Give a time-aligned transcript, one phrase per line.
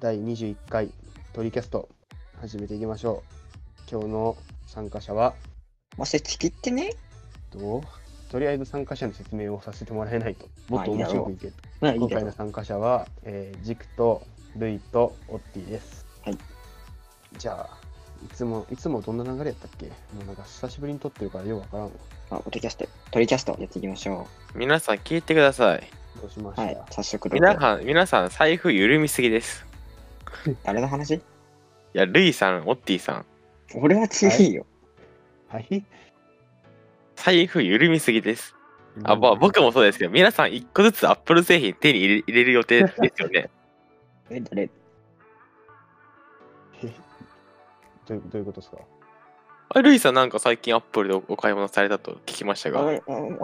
[0.00, 0.92] 第21回
[1.32, 1.88] トリキャスト
[2.40, 3.24] 始めていきましょ
[3.88, 3.90] う。
[3.90, 4.36] 今日の
[4.68, 5.34] 参加者は、
[5.96, 6.92] もしちきってね？
[7.50, 7.82] どう
[8.30, 11.54] とりあえず参加者の説明をさせてもらえないと、もっと面白くいける。
[11.80, 11.94] まあ。
[11.94, 14.22] 今回の参加者は、えー、ジクと
[14.54, 16.06] ルイとオッティです。
[16.22, 16.38] はい。
[17.36, 17.78] じゃあ、
[18.24, 19.86] いつも、いつもどんな流れやったっけ？
[19.86, 19.92] も
[20.22, 21.90] うなんか久しぶりに撮ってるからようわからんわ。
[22.30, 25.90] まあ、トリキャスト、トリキャストやっていきましょ皆さん聞いてください。
[26.20, 26.52] どうしまう。
[26.52, 29.67] した、はい、早速どうぞ皆さん、皆さん財布緩みすぎです。
[30.64, 31.14] 誰の話？
[31.14, 31.20] い
[31.92, 33.26] や、ルイさん、オッティさん、
[33.74, 34.66] 俺はちいいよ。
[35.48, 35.84] はい
[37.16, 38.54] 財布緩みすぎです。
[39.04, 43.50] あ、まあ、僕もそうですけど、皆さん一個ずつアップル製品手に入れ入れる予定ですよね。
[44.30, 44.62] え、誰？
[44.62, 44.70] え
[48.06, 48.78] どういうどういうことですか？
[49.70, 52.80] あルイさんなんか最近アップルでお買い物されたと聞きましたが。
[52.80, 52.92] ああ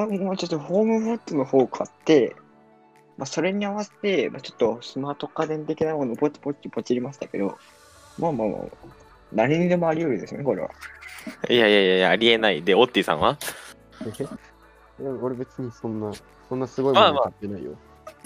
[0.02, 2.34] あもうちょっとホームボットの方を買って、
[3.16, 7.58] まあ、それに合わせて、まあ、ちょっとスマート家電的なものをポチポチポチりましたけど、
[8.18, 8.60] まあまあまあ、
[9.32, 10.70] 誰にでもあり得るですね、これは。
[11.48, 12.62] いやいやいやいや、ありえない。
[12.62, 13.38] で、オッティさんは？
[14.04, 14.10] え？
[15.02, 16.12] いや俺別にそんな、
[16.48, 17.76] そんなすごいもの買ってないよ。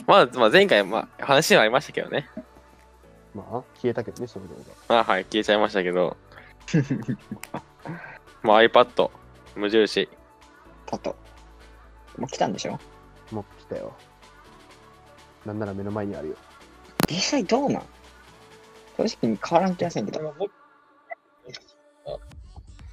[0.06, 2.28] まあ、まあ、前回、まあ、話はありましたけどね。
[3.34, 4.55] まあ、消えたけどね、その動
[4.89, 4.95] 画。
[4.95, 6.17] まあ、はい、消えちゃいましたけど。
[8.42, 9.11] まあ、iPad、
[9.55, 10.08] 無印。
[10.86, 11.17] パッと。
[12.17, 12.78] もう来たんでしょ？
[13.30, 13.92] もう来たよ。
[15.47, 16.36] なんなら目の前にあるよ。
[17.11, 17.83] 実際どうなん？
[18.97, 20.34] 正直に変わらん気がせんけど。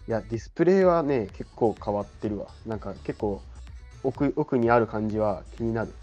[0.08, 2.48] いや、ディスプレイはね、結構変わってるわ。
[2.68, 3.42] なんか結構
[4.04, 5.94] 奥、奥にある感じは気になる。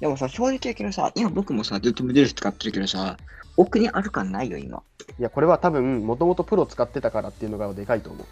[0.00, 3.16] でもさ、正直だけどさ、今僕もさ、ずっと無印使ってるけどさ、
[3.56, 4.82] 奥にある感ないよ、今。
[5.18, 8.26] いや、これは多分、もともとプロ使ってたからっていうのがでかいと思う。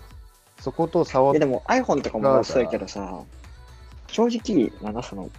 [0.60, 3.22] そこと差をいや、でも iPhone とかもそうやけどさ、
[4.08, 5.30] 正直、なんだその、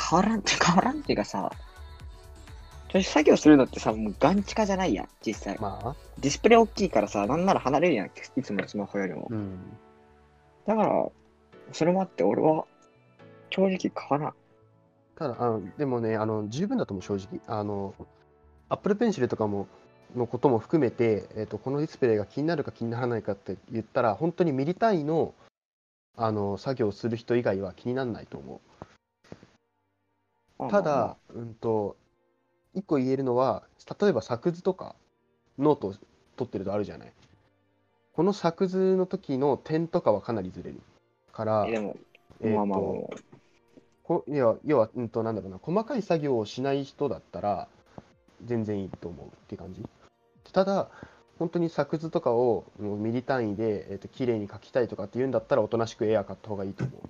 [0.00, 1.50] 変わらん、変わらんっていうかさ、
[2.88, 5.58] 私作業するのってさ、もうガンチカじゃないやん、実際。
[5.60, 9.28] まあ、ディスプレイ大きいからさ、なんなら離れるやん、いつものスマホよりも。
[9.30, 9.58] うん。
[10.66, 11.08] だから、
[11.72, 12.64] それもあって、俺は、
[13.50, 14.34] 正直変わらん。
[15.16, 17.40] ただ、あのでもね、あの十分だと思う、正直。
[17.46, 17.94] あの、
[18.70, 19.68] Apple Pencil とかも、
[20.16, 25.34] のことも含めて、えーと、このディスプレイが気になるか気にならないかって言ったら、本当にミリ単位の
[26.16, 28.69] あの作業をする人以外は気にならないと思う。
[30.68, 31.96] ただ、うんと、
[32.74, 33.62] 一個言えるのは、
[34.00, 34.94] 例えば作図とか、
[35.58, 35.94] ノートを
[36.36, 37.12] 取ってるとあるじゃない。
[38.12, 40.80] この作図の時の点とかはかなりずれる。
[41.32, 42.78] から、まあまあまあまあ
[44.02, 47.68] こいや要は、うんと、なんだろうな、細かい作業をしない人だったら、
[48.44, 49.84] 全然いいと思うって感じ。
[50.52, 50.88] ただ、
[51.38, 57.00] 本当に作図とかをもうミリ単位で、えー、と綺麗に描きたいとかっていうんだったら、おとなしくエア買った方がいいと思う。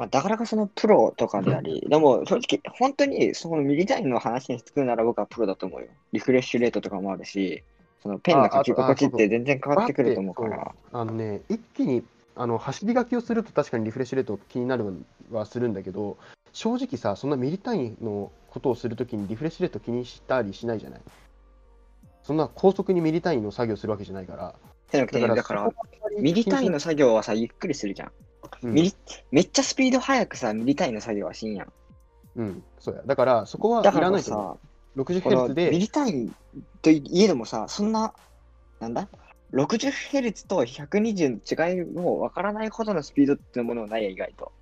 [0.00, 5.88] まあ、だからこそのプロとかであり、でも正直、本当にそのミリ単位の話にしてくるなら僕はプロだと思うよ。
[6.14, 7.62] リフレッシュレートとかもあるし、
[8.02, 10.74] そのペンの書き心地って全然変わってくると思うから。
[10.90, 12.02] あのね、一気に
[12.34, 16.16] あの走り書きをすると確かにリフレッシュレート気になるはするんだけど、
[16.54, 21.00] 正直さ、そんなミリ単位のことをするときにリフレッシュレート気にしたりしないじゃない。
[22.22, 24.54] そんな高速にミリ単位の作業するわけじゃないから。
[25.36, 25.70] だから、
[26.18, 28.12] ミリ単位の作業はさ、ゆっくりするじゃん。
[28.62, 28.82] め
[29.40, 31.72] っちゃスピード速くさ、ミリ単位の作業はしんやん。
[32.36, 33.02] うん、そうや。
[33.04, 34.58] だから、そこはいだかららないと思さ、
[34.96, 35.04] う。
[35.22, 36.32] この 60Hz ミで、リ単位
[36.82, 38.12] といえどもさ、そんな、
[38.80, 39.08] なんだ
[39.52, 44.52] ?60Hz と120の違いもわからないほどのスピードってものはないや、意外と。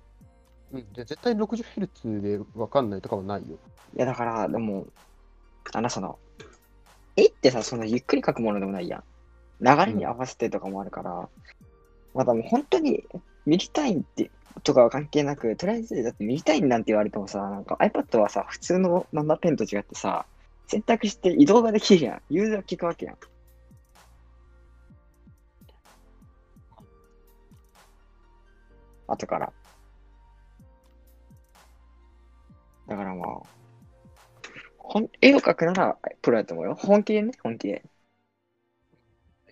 [0.71, 3.57] うん、で絶対 60Hz で分かんないとかはないよ。
[3.95, 4.87] いや、だから、でも、
[5.73, 6.19] あの、その、
[7.15, 9.03] 絵ってさ、そのゆっくり描くものでもないやん。
[9.61, 11.29] 流れに合わせてとかもあるから、
[12.13, 13.03] まだもう本当に、
[13.45, 14.31] ミリ単位って、
[14.63, 20.25] とかは関係なく、とりあえず、だってミリ単位なんて言われてもさ、なんか iPad はさ、普通の7ペンと違ってさ、
[20.67, 22.21] 選択して移動ができるやん。
[22.29, 23.17] ユーザー聞くわけやん。
[29.07, 29.51] 後から。
[32.87, 33.59] だからまあ、
[34.77, 36.75] ほん絵を描くならプロやと思うよ。
[36.75, 37.83] 本気でね、本気で。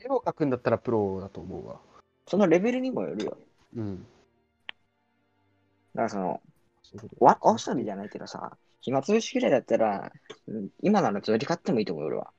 [0.03, 1.79] 絵を描くんだったらプロだと思うわ。
[2.27, 3.37] そのレベルにもよるよ。
[3.75, 3.97] うん。
[3.97, 4.03] だ
[5.95, 6.41] からその、
[7.19, 10.11] わ、お遊びじゃないけどさ、暇つぶしぐらいだったら、
[10.47, 12.31] うん今なら取り買ってもいいと思うよ、俺は。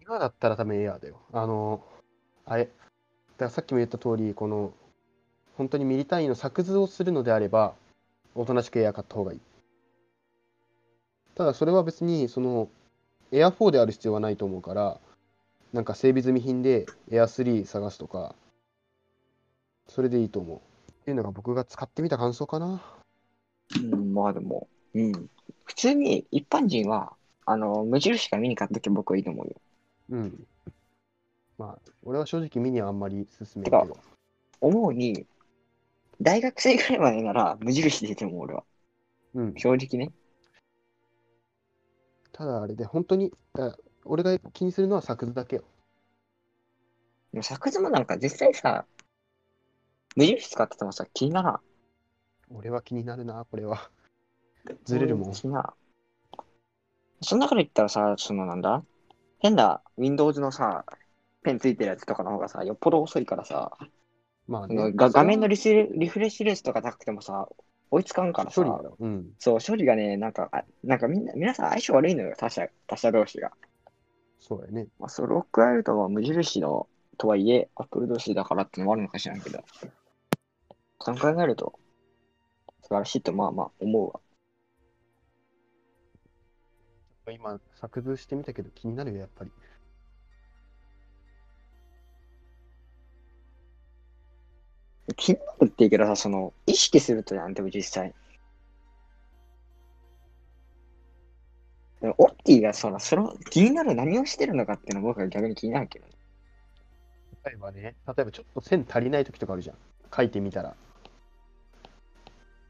[0.00, 1.20] 今だったら多分エアーだよ。
[1.32, 1.84] あの、
[2.44, 4.72] あれ、だからさっきも言った通り、この、
[5.56, 7.74] 本当にミリ単位の作図をするのであれば、
[8.34, 9.40] おとなしくエアー買った方がいい。
[11.34, 12.68] ただそれは別に、その、
[13.32, 15.00] エア4である必要はないと思うから、
[15.72, 18.34] なんか整備済み品でエア3探すとか、
[19.90, 20.58] それでいいと思う。
[20.58, 22.80] っていうのが僕が使ってみた感想かな。
[23.76, 25.30] うん、まあでも、うん。
[25.64, 27.14] 普通に一般人は
[27.46, 29.54] あの、無印が見に買っとけば僕はいいと思うよ。
[30.10, 30.46] うん。
[31.58, 33.98] まあ、俺は正直ミニはあんまり勧めないけど。
[34.60, 35.26] 思うに、
[36.20, 38.64] 大学生ぐらいまでなら無印でいいと思う、俺は。
[39.34, 39.54] うん。
[39.56, 40.12] 正直ね。
[42.30, 45.64] ただあれで、本当に、だ俺が気にするのは作図だけよ。
[47.42, 48.86] 作図もなんか実際さ、
[50.16, 51.60] 無印使っててもさ、気にならん。
[52.52, 53.90] 俺は気になるな、これは。
[54.84, 55.32] ずれるもん。
[55.32, 55.74] 気にならん。
[57.22, 58.82] その中で言ったらさ、そのなんだ？
[59.38, 60.84] 変な Windows のさ、
[61.42, 63.70] ペンついてるやつとかの方がさ、よっぽど遅いからさ、
[64.48, 67.48] まあね、が画面のリスリフレッシュレースとか高くてもさ、
[67.90, 69.30] 追いつかんからさ処、理が、うん。
[69.38, 73.52] そう、処理がね、なんか、あなんかみんな、皆さん相性悪いのよ、他社、他社同士が。
[74.38, 74.86] そうだよね。
[74.98, 79.62] まあ、それを加えると、まあ、無印のとはいえ、アップル同士だからってのもあるのかしらんけど、
[81.02, 81.78] そう考えると、
[82.82, 84.20] 素晴らしいと、まあまあ、思うわ。
[87.32, 89.50] 今、作図してみたけど気になるよ、やっぱり。
[95.16, 98.14] 気になるって言うけどさ、その、意識するとやん、でも実際。
[102.00, 106.12] でもオッティがその、その、気になる何をしてるのかっていうのは僕は逆に気になるけどね。
[107.44, 109.76] 例えばね、例えばちょっと線足りない時とかあるじゃん。
[110.14, 110.76] 書いてみたら。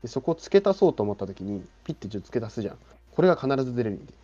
[0.02, 2.78] でそこを付け足そうと思った時に、ピッてちょっと付け足すじゃん。
[3.14, 4.14] これが必ずずれるんで。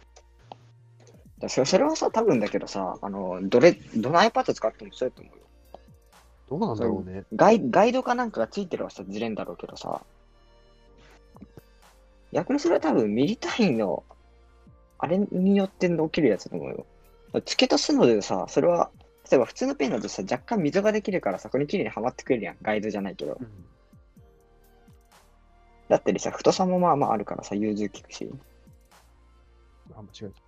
[1.38, 5.42] だそれそれはさ、多分だけどさ、あの、どれ、どの iPad 使ってもそうやと思うよ。
[6.48, 7.24] どうなんだろうね。
[7.34, 10.00] ガイガイドかなんかがついてるはさ、ずれんだろうけどさ、
[12.32, 14.04] 逆にそれは多分ミリ単位の、
[14.98, 16.86] あれによって起きるやつだと思うよ。
[17.44, 18.90] 付け足すのでさ、それは、
[19.30, 22.56] 例えば普通のペンだとさ、若干溝ができるからさ、これに綺麗にはまってくれるやん。
[22.62, 23.36] ガイドじゃないけど。
[23.38, 23.48] うん
[25.88, 28.30] だったりさ、太さもまあまああるからさ、融通効くし。
[29.94, 30.46] あ、間違え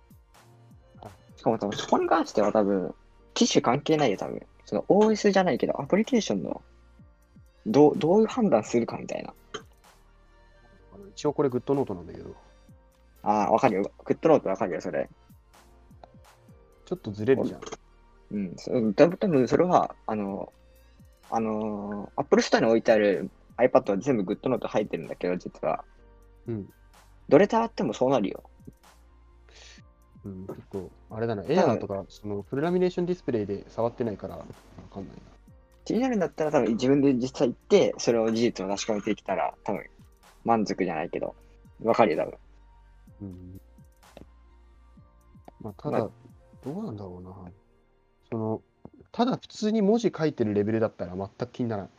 [1.37, 2.93] しかも多分そこに関しては多分、
[3.33, 4.41] 機種関係ないよ、多分。
[4.65, 6.61] その OS じゃないけど、アプリケーションの、
[7.65, 9.33] どう、どういう判断するかみたいな。
[9.53, 9.59] た。
[10.93, 12.35] あの一応これ GoodNote なんだけど、
[13.23, 13.91] ああ、わかるよ。
[14.03, 15.09] GoodNote わかるよ、それ。
[16.85, 17.61] ちょっとずれるじゃん。
[18.31, 20.51] うん、そ多分多分それは、あの、
[21.29, 25.83] あの、Apple Store に置いてある iPad は全部 GoodNote 入ってるんだけど、実は。
[26.47, 26.69] うん。
[27.27, 28.43] どれ触ってもそうなるよ。
[30.25, 34.43] うん、ちょっと、あれだな、エアーとか、そのフルラミネーションディスプレイで触ってないから、わ
[34.93, 35.21] かんないな。
[35.85, 39.83] 気になるんだったら多分自分で実際行って、それを事実を出し込めてきたら、多分
[40.43, 41.35] 満足じゃないけど、
[41.81, 42.37] わかるよ、多分。
[43.21, 43.61] うん。
[45.61, 46.11] まあ、ただ、ま
[46.63, 47.51] どうなんだろうな。
[48.29, 48.61] その、
[49.11, 51.89] ただ普通に文字書いてるレベルだったら全く気にならん。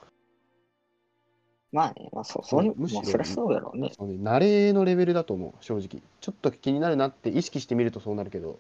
[1.73, 3.93] まあね、まあそう、そういう、むしろまあそりゃそうだろうね。
[3.97, 6.03] そうね、慣れのレベルだと思う、正直。
[6.21, 8.59] ちょっと気になるなって意識してみるとそうなるけど、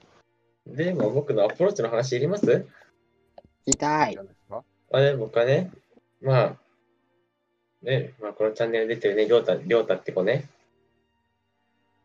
[0.67, 2.67] で、まあ、僕のアプローチの話いります？
[3.67, 4.19] 痛い
[4.93, 5.71] あね、僕はね、
[6.21, 6.57] まあ、
[7.83, 10.49] ね、まあ、このチャンネル出てるね、りょうた、りょうたって子ね、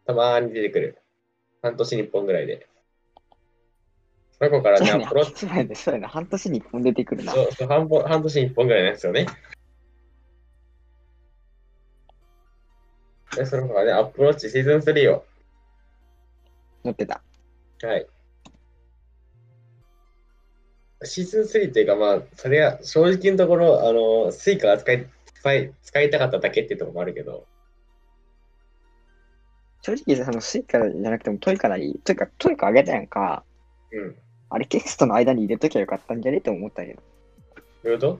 [0.06, 0.98] たまーに出てくる。
[1.62, 2.68] 半年に1本ぐらいで。
[4.38, 7.33] その子からね、アプローチ、そうやね、そうやね、半年に一本出てくるな。
[7.33, 9.26] そうそう半本半年に1本ぐらいなんですよね。
[13.35, 15.25] で、その子がね、アプローチシーズン3を、
[16.83, 17.21] 乗ってた。
[17.83, 18.07] はい。
[21.04, 27.45] シーズン3っていうか、まあ、それは正直なところ、あの、 Suica が使い、使い、使いたかっただけっていうところもあるけど、
[29.81, 33.44] 正直、その Suica じゃなくても TOICA なり、というか、 TOICA あげたやんか。
[33.92, 34.15] うん。
[34.49, 37.01] あれ、ケースとの間に入れときゃよかったんじゃねって思ったけど。
[37.83, 38.19] どういうこと？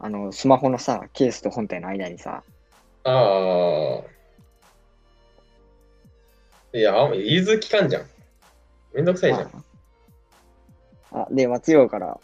[0.00, 2.42] あの、スマホのさ、ケースと本体の間にさ、
[3.04, 4.02] ああ。
[6.74, 8.06] いや、融通期間じゃん。
[8.94, 9.64] めんどくさいじゃん。
[11.12, 12.18] ああで、松陽から、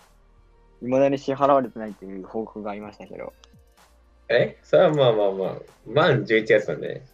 [0.80, 3.32] 未だに支払われてないっていう報告がありましたけど、
[4.28, 4.58] え？
[4.62, 7.06] それはまあまあまあ、満11月なんでね。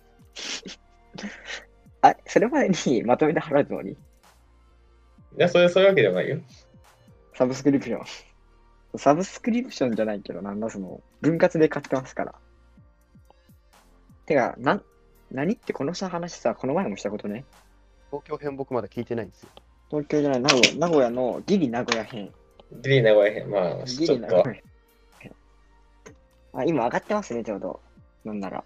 [2.02, 3.92] あ、それまでにまとめて払うつもり？
[3.92, 3.96] い
[5.36, 6.38] や、そういう、そういうわけではないよ。
[7.36, 8.98] サブスクリプション。
[8.98, 12.34] サブスクリプションじゃないけど、なんだその、分割で買ってますから。
[14.26, 14.84] てか、なん、
[15.34, 17.44] 何ってこのさ話さ、この前もしたことね。
[18.08, 19.48] 東京編僕まだ聞いてないんですよ。
[19.90, 22.30] 東京じゃない、名古屋名古屋のギリ名古屋編。
[22.82, 23.50] ギリ名古屋編。
[23.50, 24.62] まあ、ギちょっとリ名古屋、編。
[26.52, 27.80] あ、今上がってますね、ちょうど。
[28.24, 28.64] なんなら。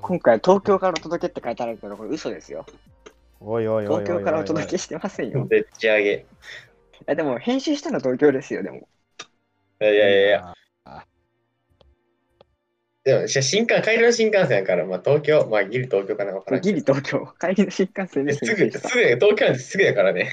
[0.00, 2.64] 今回は東京からお届けって書いてあるけど、これ嘘ですよ。
[3.40, 5.46] おいおいおいおいおいおい東京からお届けしてませんよ。
[5.50, 6.26] でっち上げ。
[7.08, 8.88] えでも、編集したの東京ですよ、でも。
[9.80, 10.54] いやいやいや、
[13.04, 18.32] でも、し新幹、帰りの新幹線やから、まあ東京、まあギリ東京かな、わからんけギリ東京、帰りの新幹線ど。
[18.32, 20.30] ですぐ、すぐ、東京なんてすぐやからね。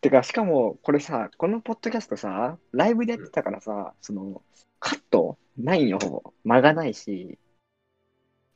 [0.00, 4.40] てか、しかも、これさ、このポッドキャストさ、ライブでやってたからさ、その、
[4.78, 6.32] カットないんよ、ほぼ。
[6.44, 7.38] 間がないし、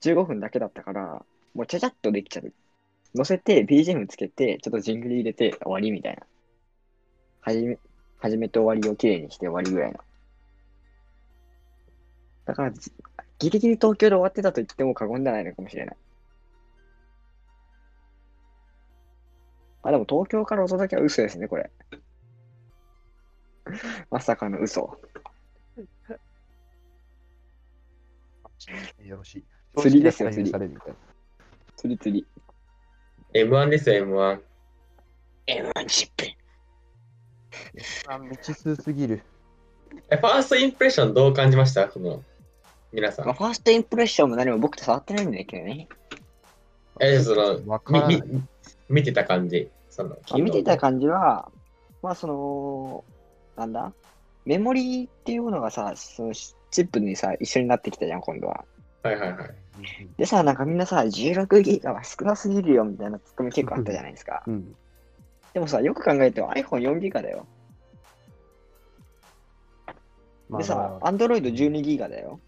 [0.03, 2.53] 15分だけだったから、もうちゃちゃっとできちゃう。
[3.17, 6.25] 乗せて、BGM つけて、ちょっとジングル入れて終わりみたいな。
[7.41, 7.79] はじめ、
[8.19, 9.99] 始めと終わりをきれいにして終わりぐらいの。
[12.45, 12.93] だから、じ
[13.41, 15.97] ギリギリ東京で終わってたと言っても過言ではないのかもしれない。
[19.83, 21.71] あ、でも東京からお届けは嘘ですね、これ。
[24.11, 25.01] まさかの嘘。
[29.03, 29.45] よろしい。
[29.79, 30.97] 釣りですよ正直な回答されるみたいな
[31.77, 32.27] 釣り釣り。
[33.33, 34.43] M1 ですよ、M1。
[35.47, 36.25] M1 チップ。
[38.09, 39.23] あ未知数すぎる。
[40.11, 41.89] え、ファーストインプレッションどう感じました？
[41.89, 42.23] この、
[42.93, 43.37] 皆さまあ、ん。
[43.37, 45.89] ファーストインプレッションも何も僕と触ってないんだけどね。
[47.01, 48.43] え、その、わからないみみ
[48.89, 49.71] 見てた感じ。
[49.89, 51.51] その、まあ見てた感じは、
[52.03, 53.05] まあその、
[53.57, 53.93] なんだ？
[54.45, 58.65] メモリーっていうものがさ、そのチップにさ、一緒になってきたじゃん、今度は。
[59.03, 59.51] はいはいはい。
[60.17, 64.43] でさ、なんかみんなさ、16ギガは少なすぎるよみたいなツッコミ結構あったじゃないですか。
[64.47, 64.75] うん。
[65.55, 67.47] でもさ、よく考えても iPhone4 ギガだよ。
[70.49, 72.41] までさ、あ、Android12 ギガだよ。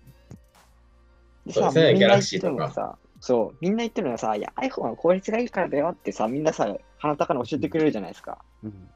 [1.46, 8.38] でさ、ねみんな言っ Galaxy てるのがとさ、そう、みんな言ってるのはさ、いや、iPhone は効率がいいからだよってさ、みんなさ、鼻高に教えてくれるじゃないですか。
[8.64, 8.88] うん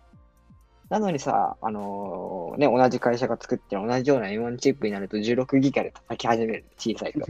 [0.88, 6.64] なのにさ、あのーね、同じ会社が作ってる同じような M1 チップになると16ギガで叩き始める。
[6.78, 7.26] 小さいと。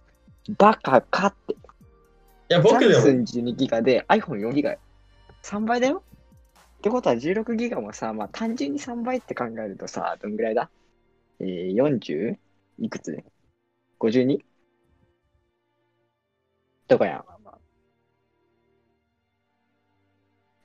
[0.56, 1.52] バカかって。
[1.52, 1.56] い
[2.48, 4.78] や、僕でも、サムスン12ギガで iPhone4 ギガ。
[5.42, 6.02] 3倍だよ
[6.78, 10.70] ってことは16ギガもさ、まあ単純に3倍って考えるとさ、どんぐらいだ？
[11.40, 12.38] えー、40?
[12.78, 13.22] いくつ
[14.00, 14.40] ?52?
[16.88, 17.18] とかや？
[17.18, 17.24] ん。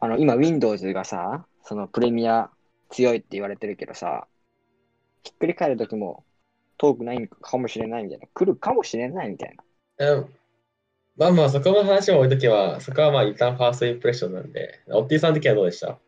[0.02, 2.50] あの、今 Windows がさ、そのプレミア
[2.90, 4.28] 強いって言われてるけどさ、
[5.24, 6.24] ひっくり返るときも
[6.78, 8.28] 遠くないかもしれないみたいな。
[8.34, 9.56] 来るかもしれないみたい
[9.98, 10.14] な。
[10.14, 10.30] うん
[11.18, 16.00] まあまあ、そこの話も置いとけば、そこはまあ一旦ファーストインプレッションなんで、オッティさん的にはどうでした？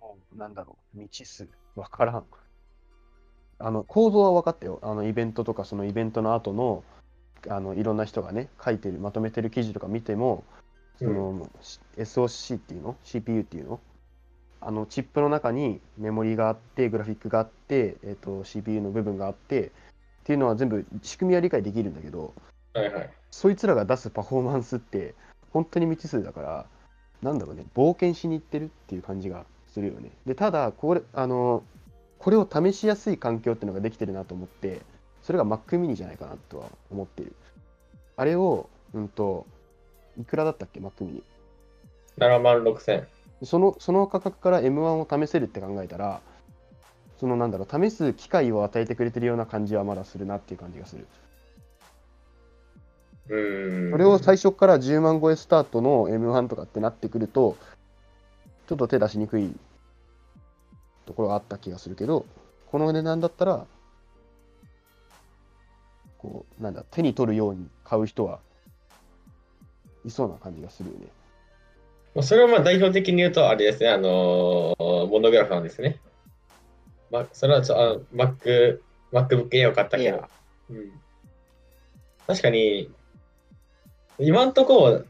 [0.00, 1.48] もうなんだろう、未知数。
[1.76, 2.24] わからん。
[3.60, 4.80] あの、構造は分かったよ。
[4.82, 6.82] あの、イベントとか、そのイベントの後の、
[7.48, 10.44] あの、いろんな人がね、書いてる、まとめてる記事とか見ても、
[10.98, 11.48] その、
[11.96, 13.80] SOC っていうの ?CPU っていうの？
[14.60, 19.70] あの、チップの中にメモリがあって、グラフィックがあって、えっ、と、CPU の部分があって、っ
[20.24, 22.32] ていうのは全部仕組みは理解できるんだけど、
[22.72, 23.10] はいはい。
[23.34, 25.16] そいつらが出すパフォーマンスって
[25.50, 26.66] 本当に未知数だから
[27.20, 31.64] なんだろうね冒険しに行ってるっていう感じがするよねでただこれあの
[32.20, 34.82] これを試しやすい環境っていうのができてるなと思って
[35.24, 37.34] それが Mac mini じゃないかなとは思ってる
[38.16, 39.46] あれをうんと
[40.20, 41.22] いくらだったっけ Mac mini
[42.18, 43.08] 7万6千。
[43.42, 46.20] そのその価格から M1 を試せるって考えたら
[47.18, 51.06] そのなんだろう試す機会を与えてくれてるような感じはまだするなっていう感じがする
[53.28, 53.90] うーん。
[53.92, 57.56] それを最初から10万超えスタートの M1 とかってなってくると、
[58.66, 59.54] ちょっと手出しにくい
[61.06, 62.26] ところがあった気がするけど、
[62.66, 63.66] この値段だったら、
[66.24, 68.40] こう、なんだ、手に取るように買う人は
[70.06, 71.06] いそうな感じがするよね。
[72.14, 76.00] まあそれはまあ代表的に言うと、あれですね、あのーモノグラファーですね。
[77.10, 78.80] まあ、それはちょあの Mac、
[79.12, 80.26] MacBook Air を買ったけど
[80.70, 80.92] うん、
[82.26, 82.90] 確かに、
[84.18, 85.04] 今んとこ、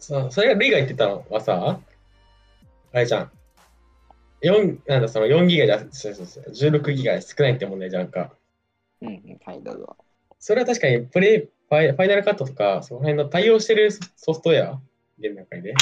[0.00, 1.78] そそれがルイが言ってたのはさ、
[2.92, 3.30] あれじゃん。
[4.42, 8.32] 4なんだその4ギガじゃ、そうそうそう16ギガ少ないって問題じゃんか。
[9.02, 9.96] うんうん、はい、どうぞ。
[10.38, 14.80] それは確かにプレイファイ、 Final Cut とか、その辺の対応してるソフトウェア、
[15.18, 15.74] 現段階で。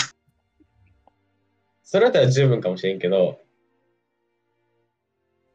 [1.82, 3.40] それだったら十分かもしれんけど、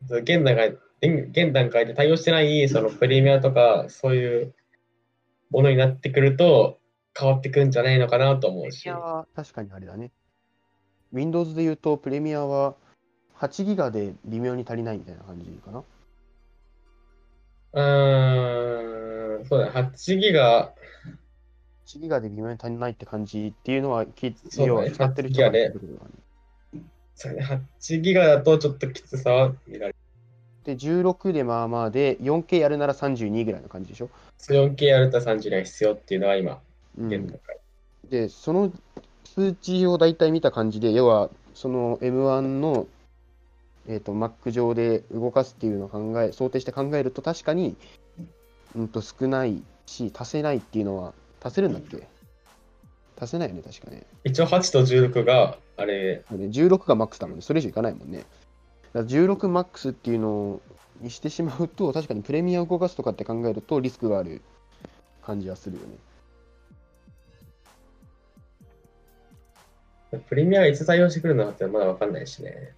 [0.10, 4.56] 現段階現現段階で対応してないそのプレミアとか、そういう
[5.52, 6.80] ものになってくると、
[7.18, 8.90] 変わってくんじゃないのかなと思うし。
[8.90, 10.12] は確かにあれだね。
[11.14, 12.76] Windows で言うと、プレミアは
[13.38, 15.84] 8ギガで微妙に足りないみたいな感じかな。
[17.76, 20.74] うーん、そうだね、8ギガ、
[21.86, 29.96] 1ギガで微妙に足りないって感じっていうのは聞いそうだね使ってる人が8ギガで言ってくるからねそうだね8ギガだとちょっときつさは見られる。
[30.64, 34.10] で、16でまあまあで、4K やるなら32ぐらいの感じでしょ
[34.50, 36.60] ？4K やると30が必要っていうのは今、
[36.98, 37.58] うん現段階。
[38.10, 38.72] で、その
[39.26, 42.88] 数値を大体見た感じで、要は、その M1 の
[43.88, 47.76] えー、と Mac 上で動かすっていうのを考え想定して考えると確かに、
[48.76, 51.14] うん、と少ないし足せないっていうのは
[51.44, 52.08] 足せるんだっけ？
[53.20, 54.04] 足せないよね確かね。
[54.24, 57.42] 一応8と16が、あれ、そうね16が MAX だもんね。
[57.42, 58.20] それ以上いかないもんね。
[58.20, 60.62] だから 16MAX っていうの
[61.00, 64.42] にしてしまうと確かにプレミアを動かすとかって考えるとリスクがある
[65.26, 65.90] 感じはするよね。
[70.28, 72.74] プレミアがいつ対応してくるのかってまだわかんないしね。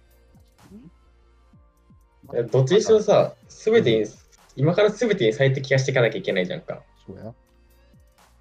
[2.50, 4.06] どっちにしろさ、すべてに、
[4.56, 6.82] 今からすべてに最適化していかなきゃいけないじゃんか。
[7.06, 7.32] そうや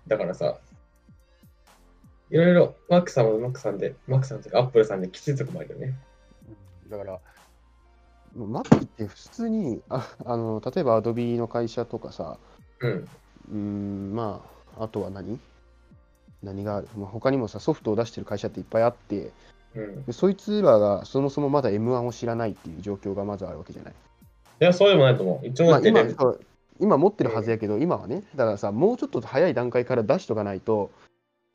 [0.07, 0.57] だからさ、
[2.29, 5.97] いろいろ、マックさんもマックさんで、マックさんとかアップルさんできついとこもあるよね。
[6.89, 7.19] だから、
[8.37, 12.37] Mac って普通に、ああの例えば Adobe の会社とかさ、
[12.81, 12.91] うん。
[12.91, 14.41] うーん、ま
[14.77, 15.39] あ、あとは何？
[16.43, 19.31] 何がある、まあ、他にもさ、ソフトを出してる会社っていっぱいあって、
[19.75, 20.05] うん。
[20.05, 23.93] でそいつらがそもそもまだ M1 を知らないっていう状況がまずあるわけじゃない。
[24.59, 25.47] いや、そうでもないと思う。
[25.47, 25.81] 一応まあ。
[25.83, 26.03] 今
[26.79, 30.91] 今持ってるはずやけど、今はね、だからさ、もうちょっと早い段階から出しとかないと、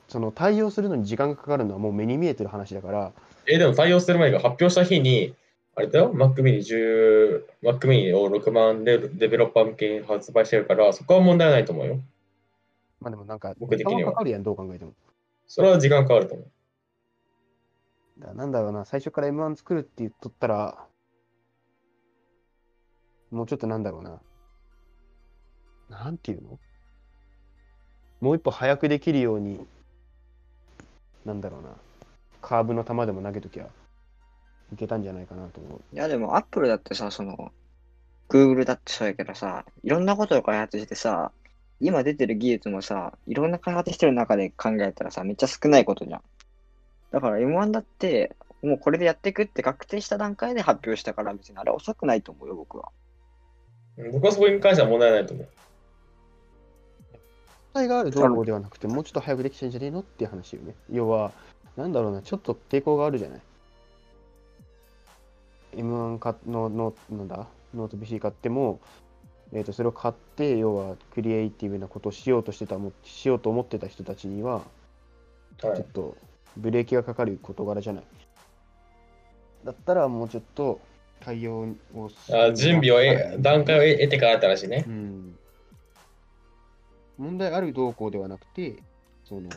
[0.09, 3.13] その対応するのに時間がかかるのはもう目に見えてる話だから、
[3.47, 5.35] え、でも対応する前が発表した日に、
[5.75, 12.01] あれだよ、Mac mini 10、Mac mini を6万でデベロッパー向けに発売してるから、そこは問題ないと思うよ。
[13.01, 14.93] まあでもなんか、僕的には時間かかるやん、どう考えても。
[15.47, 16.47] それは時間かかると思う。
[18.23, 20.87] だなんだろうな、最初から M1 作るって言っとったら、
[23.31, 24.21] もうちょっとなんだろうな。
[25.91, 26.59] なんていうの？
[28.21, 29.67] もう一歩早くできるように、
[31.25, 31.71] なんだろうな。
[32.41, 33.69] カーブの球でも投げときゃ
[34.73, 35.81] いけたんじゃないかなと思う。
[35.93, 37.53] いやでも、アップルだってさ、その、
[38.29, 41.33] Google だってそうやけどさ、いろんなことを開発してさ、
[41.81, 46.23] 今出てる技術もさ、いろんな開発してる中で考えたらさ、めっちゃ少ないことじゃん。
[47.13, 52.89] だから M1 だって、もうこれでやっていくって確定した段階で発表したから、別にあれ遅くないと思うよ、僕は。
[53.99, 55.49] うん僕はそこに関しては問題ないと思う。
[57.75, 60.75] 問題があるどうこうではなくて、もうちょっと早くできてんじゃねえのっていう話よね。
[60.91, 61.33] 要は、
[61.77, 63.41] なんだろうな、ちょっと抵抗があるじゃない。
[65.77, 68.81] M1 かのの、なんだ、ノート PC 買っても、
[69.53, 74.63] えー、とそれを買って、要はクリエイティブなことをしようとしてた、もしようと思ってた人たちには、
[75.59, 75.87] ちはいょっ。
[75.93, 76.17] と
[76.57, 78.05] ブレーキがかかる事柄じゃない。
[79.65, 80.81] だったらもうちょっと
[81.21, 84.91] 対応をすあ準備をえ、段階を得得てからって話ねう。
[84.91, 85.39] ん。
[87.19, 88.83] 問題ある動向ではなくて、
[89.25, 89.49] その、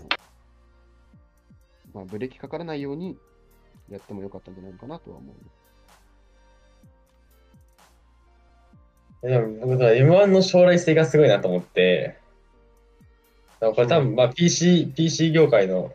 [1.94, 3.18] まあ、ブレーキかからないように
[3.90, 5.32] やってもよかったんじゃないのかなとは思
[9.24, 9.28] う。
[9.28, 12.20] でも僕は M1 の将来性がすごいなと思って、
[13.60, 15.94] これ多分、まあ PC、PC 業界の、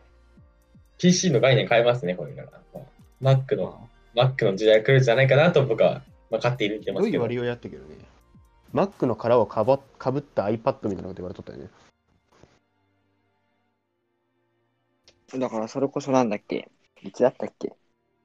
[1.01, 2.51] PC の概念変えますね、これから。
[3.21, 7.25] まあ Mac の、Mac の時代が来るんじゃないかなと僕は、まあ、勝手に言ってますけど。
[7.25, 7.97] どういう割合やったけどね。
[8.75, 11.69] Mac の殻をかばかぶった iPad みたいなこと言われとったよね。
[15.39, 16.69] だからそれこそなんだっけ？
[17.03, 17.73] いつだったっけ？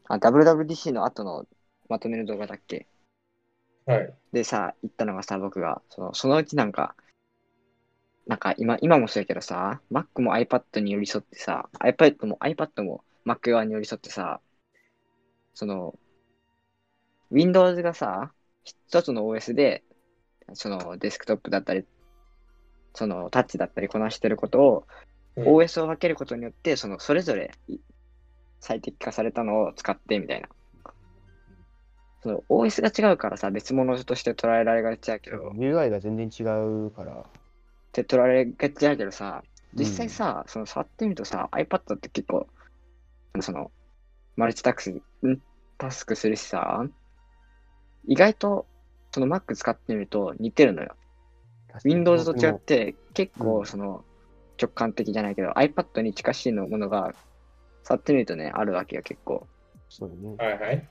[0.08, 1.46] あ、WWDC の後の
[1.88, 2.88] まとめる動画だっけ？
[3.86, 4.14] はい。
[4.34, 6.96] でさ、言ったのがさ、僕が、そのそのうちなんか、
[8.28, 14.40] なんか今、今もそうやけどさ、Mac も iPad に寄り添ってさ、iPad も iPad も Mac 側に寄り添ってさ、
[15.54, 15.98] その、
[17.32, 18.32] Windows がさ、
[18.64, 19.84] 一つの OS で、
[20.54, 21.86] そのデスクトップだったり、
[22.94, 24.88] そのタッチだったりこなしてることを、
[25.38, 27.52] うん OS を分けることによって、そのそれぞれ
[28.62, 30.48] 最適化されたのを使ってみたいな。
[32.24, 36.44] その OS が違うからさ、別物として捉えられがちやけど、UI が全然違
[36.88, 37.26] うから。
[38.02, 42.48] って捉えられがちやけどさ、実際さ、その触ってみるとさ、iPad って結構、
[43.42, 43.72] その、
[44.36, 45.40] マルチタスク、ん？
[45.78, 46.86] タスクするしさ、
[48.08, 48.66] 意外と、
[49.12, 50.96] その Mac 使ってみると似てるのよ。
[51.84, 54.04] Windows と違って、結うん構その、
[54.62, 57.14] 直感的じゃないけど、iPad に近しいのものが、
[57.84, 59.48] 触ってみるとね、あるわけよ、結構。
[59.90, 60.36] そうだね。
[60.38, 60.90] はいはい。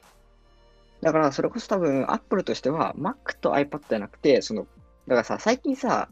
[1.01, 4.67] だから、それこそ多分、Apple としては、Mac と iPad じゃなくて、その、
[5.07, 6.09] だからさ、最近さ、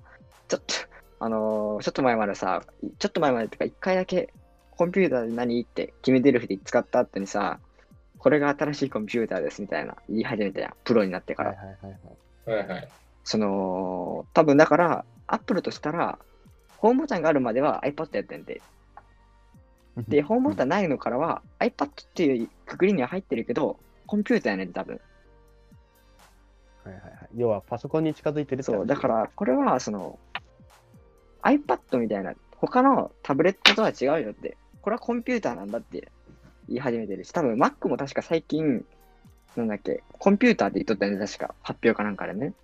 [0.52, 0.74] ちょっと、
[1.20, 2.62] あのーちょっと前までさ、
[2.98, 4.34] ちょっと前までってか、一回だけ、
[4.72, 7.58] コンピューターで何って決めてるふり使った後にさ、
[8.18, 11.50] これが新しいコンピューターですみたいな言い始めたやん、プロになってから。
[11.50, 12.58] はいはいはいはい。
[12.58, 12.88] はいはい。
[13.24, 16.18] その、多分だから、Apple としたら、
[16.76, 18.60] ホームボタンがあるまでは iPad やってんで。
[20.08, 25.00] で、ホームボタンないのからは iPad っていうくくりには入ってるけど、コンピューターやねん、多分。
[26.84, 27.28] はいはいはい。
[27.36, 30.18] 要はパソコンに近づいてるそう、話だから、これは、その、
[31.42, 36.10] iPad みたいな、他のタブレットとは違うよって、これはコンピューターなんだって
[36.68, 38.84] 言い始めてるし、多分 Mac も確か最近、
[39.56, 41.54] なんだっけ、コンピューターで言っとったよね、確か。
[41.62, 42.54] 発表かなんかでね。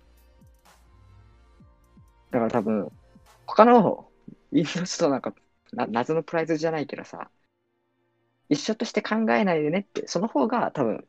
[2.31, 2.91] だから多分、
[3.45, 4.07] 他の
[4.51, 5.33] Windows となんか、
[5.73, 7.29] な謎のプライズじゃないけどさ、
[8.49, 11.05] 一緒として考えないでねって、その方が多分、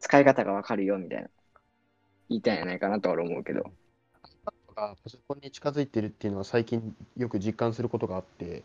[0.00, 1.28] 使い方がわかるよ、みたいな。
[2.28, 3.64] 言いたいんじゃないかなとは思うけど。
[4.74, 8.62] がパソコンに近づいてるっていうのは最近よく実感することがあって、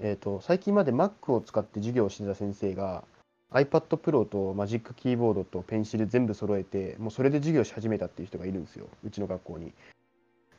[0.00, 3.04] えー、と最近まで Mac を使って授業をしてた先生が
[3.52, 9.72] iPad Pro と Magic キーボードとペンシル全部揃えてもうそれで授業し始めたっていう人がいるんですようちの学校に。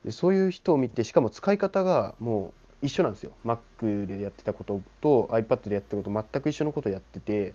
[0.06, 3.32] でそういう人を見てしかも使い方がもう一緒なんですよ。
[3.46, 7.54] Mac でやってたことと iPad でやってたこと全く一緒のことやってて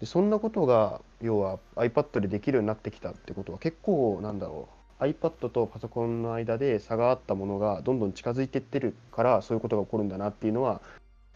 [0.00, 10.80] でそんなことが要は iPad でできるようになってきたってことは結構なんだろう iPad とパソコンの間で差があったものがどんどん近づいていってるからそういうことが起こるんだなっていうのは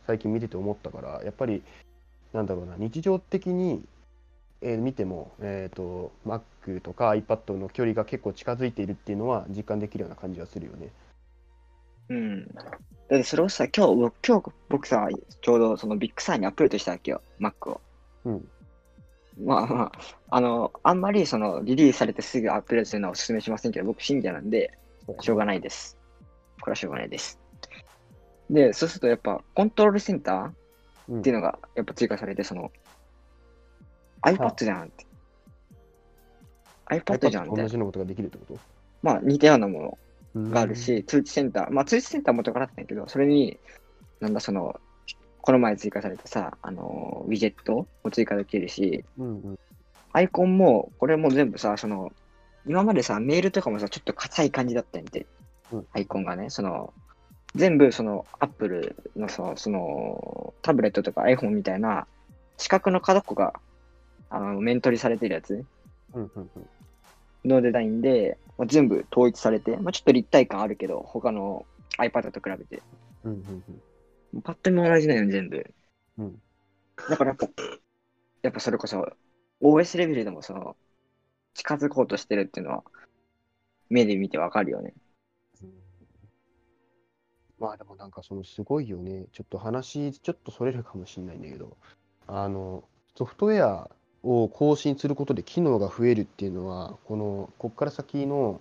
[0.07, 1.62] 最近見てて思ったからやっぱり
[2.33, 3.85] なんだろうな日常的に、
[4.61, 10.90] えー見ても、えー、と Mac とか iPad の距離が結構近づいているっていうのは実感できるような感じはするよね。
[12.09, 12.46] うん。
[12.46, 15.09] だってそれをさ、今日、僕今日僕さ、
[15.40, 17.81] ちょうどその Big Sur にアップデートしたわけよ、Mac を。
[18.24, 18.48] うん
[19.42, 19.92] まあまあ、
[20.30, 24.78] あの、あんまりそのリリースされてすぐアップデートするのはお勧めしませんけど、僕信者なんで、
[25.20, 25.98] しょうがないです。
[26.60, 27.38] これはしょうがないです。
[28.48, 30.50] で、そうするとやっぱコントロールセンター
[31.08, 32.70] うんっていうのがやっぱ追加されて、その
[34.22, 35.06] iPad じゃんって。
[36.86, 37.68] iPad じゃんみたいな。
[37.68, 38.58] と同じようなことができるってこと？
[39.02, 39.98] まあ似たようなも
[40.34, 43.58] のがあるうんし、通知センター、まあ通知センター元からあったんやけど、それに、
[44.20, 44.80] なんだその、
[45.44, 49.59] この前追加されたさ、あの、ウィジェットも追加できるし、うんうん。
[50.11, 52.14] アイコンも、これも全部さ、その、
[52.66, 55.26] 今までさ、メールとかもさ、ちょっと硬い感じだったんで、
[55.70, 55.87] うん。
[55.92, 56.94] アイコンがね、その、
[57.54, 62.07] 全部その、アップルのさ、その、タブレットとか iPhone みたいな、
[62.57, 63.52] 四角の角っこが、
[64.30, 65.62] あの、面取りされてるやつ
[66.14, 67.50] うんうんうん。
[67.50, 71.66] のデザインで、まあ、全部統一されて、まあ、ちょっと立体感あるけど、他の
[71.98, 72.83] iPad と比べて。
[73.24, 73.83] うんうんうん
[74.42, 75.74] パッと見同じだよ、全部。
[76.18, 76.40] うん
[77.08, 77.48] だからやっぱ、
[78.42, 79.04] やっぱそれこそ、
[79.60, 80.76] OS レベルでもその、
[81.54, 82.84] 近づこうとしてるっていうのは、
[83.88, 84.94] 目で見てわかるよね。
[87.58, 89.26] まあでもなんかそのすごいよね。
[89.32, 91.76] ちょっと話、ちょっとそれるかもしれないんだけど、
[92.26, 92.84] あの、
[93.16, 93.90] ソフトウェア
[94.22, 98.60] を更新することで機能が増えるっていうのは、この、こっから先の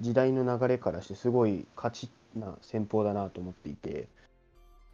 [0.00, 4.08] 時代の流れからしてすごい価値な戦法だなと思っていて、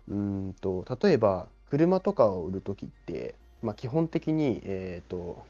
[0.09, 5.44] うんと、例えば車とかを売るときって、まあ基本的に、えっと、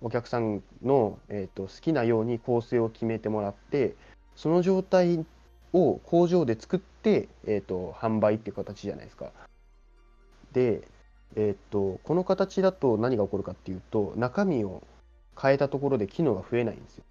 [0.00, 3.94] お客さんの、えー、と好きなように構成を決めてもらって、
[4.36, 5.24] その状態
[5.72, 9.30] を工場で作って、えー、と販売っていう形じゃないですか。
[10.52, 10.82] で、
[11.34, 14.82] えー、とこの形だと何が起こるかっていうと中身を
[15.40, 17.04] 変えたところで機能が増えないんですよ。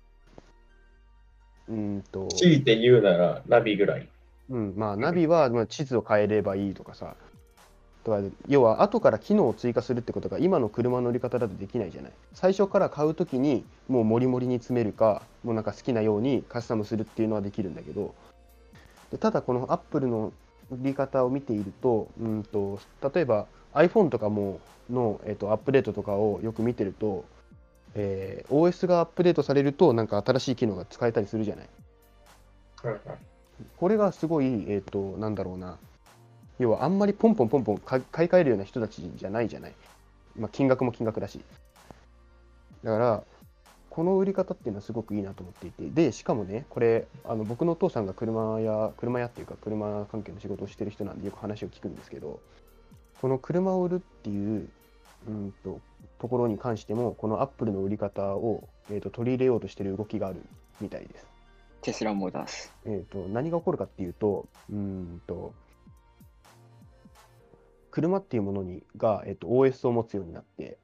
[1.69, 4.07] うんと強いて言うなら、ナビぐらい。
[4.49, 7.15] うん、まあナビはまあ地図を変えればいいとかさ。
[8.03, 12.11] とか要は後から機能を追加するってことが今の車の乗り方だとできないじゃない。
[12.33, 18.15] 最初から買うときにもうモリモリに詰めるかもうなんか好きなようにカスタムするっていうのはできるんだけど。
[19.11, 20.31] でただこのアップルの
[20.71, 22.79] 売り方を見ているとうんと
[23.13, 27.25] 例えば iPhone とかもの、えっとアップデートとかをよく見てると、
[27.93, 31.69] えー OS がアップデートされるとなんか新しい機能が使えたりするじゃない。
[32.85, 32.99] うんうん
[33.77, 35.77] これがすごい、えっ、と、なんだろうな。
[36.59, 39.73] 要は、あんまりポンポンポンポン買い替えるような人たちじゃないじゃない。
[40.37, 41.41] まあ、金額も金額だし。
[42.83, 43.23] だから、
[43.89, 52.39] この売り方っていうのはすごくいいなと思っていて、で、しかもね、これ、あの僕のお父さんが車や、車屋っていうか、車関係の仕事をしてる人なんで、よく話を聞くんですけど、
[53.21, 54.69] この車を売るっていう、
[55.27, 55.81] うんと、
[56.19, 60.41] ところに関しても、このアップルの売り方を、えー、と取り入れようとしてる動きがある
[60.79, 61.30] みたいです。
[61.81, 62.73] テスラモータース。
[62.85, 65.53] えー、と何が起こるかっていうと、うーんと
[67.91, 70.77] 車っていうものにが、えー、と OS を持つようになって、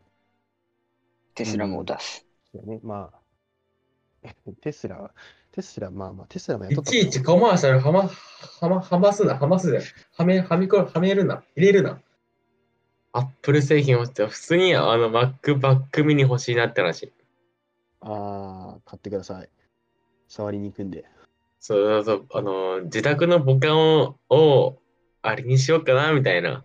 [1.35, 2.25] テスラモータース。
[2.51, 3.11] そうだね、ま
[4.23, 4.31] あ、
[4.61, 5.11] テスラ、
[5.51, 9.79] テスラ、まあまあ、テスラもやっいとったちいちコマーシャルはま、はま、はますな、はますな。
[10.17, 12.01] はめ、はみこ、はめるな、入れるな。
[13.13, 17.13] アップル製品をって、普通にあの Mac バックミニ欲しいなって話。
[18.01, 19.49] あー、買ってください。
[20.27, 21.05] 触りに行くんで。
[21.59, 24.79] そうそうそう、あの、自宅のボタンを、を
[25.21, 26.63] あれにしようかな、みたいな。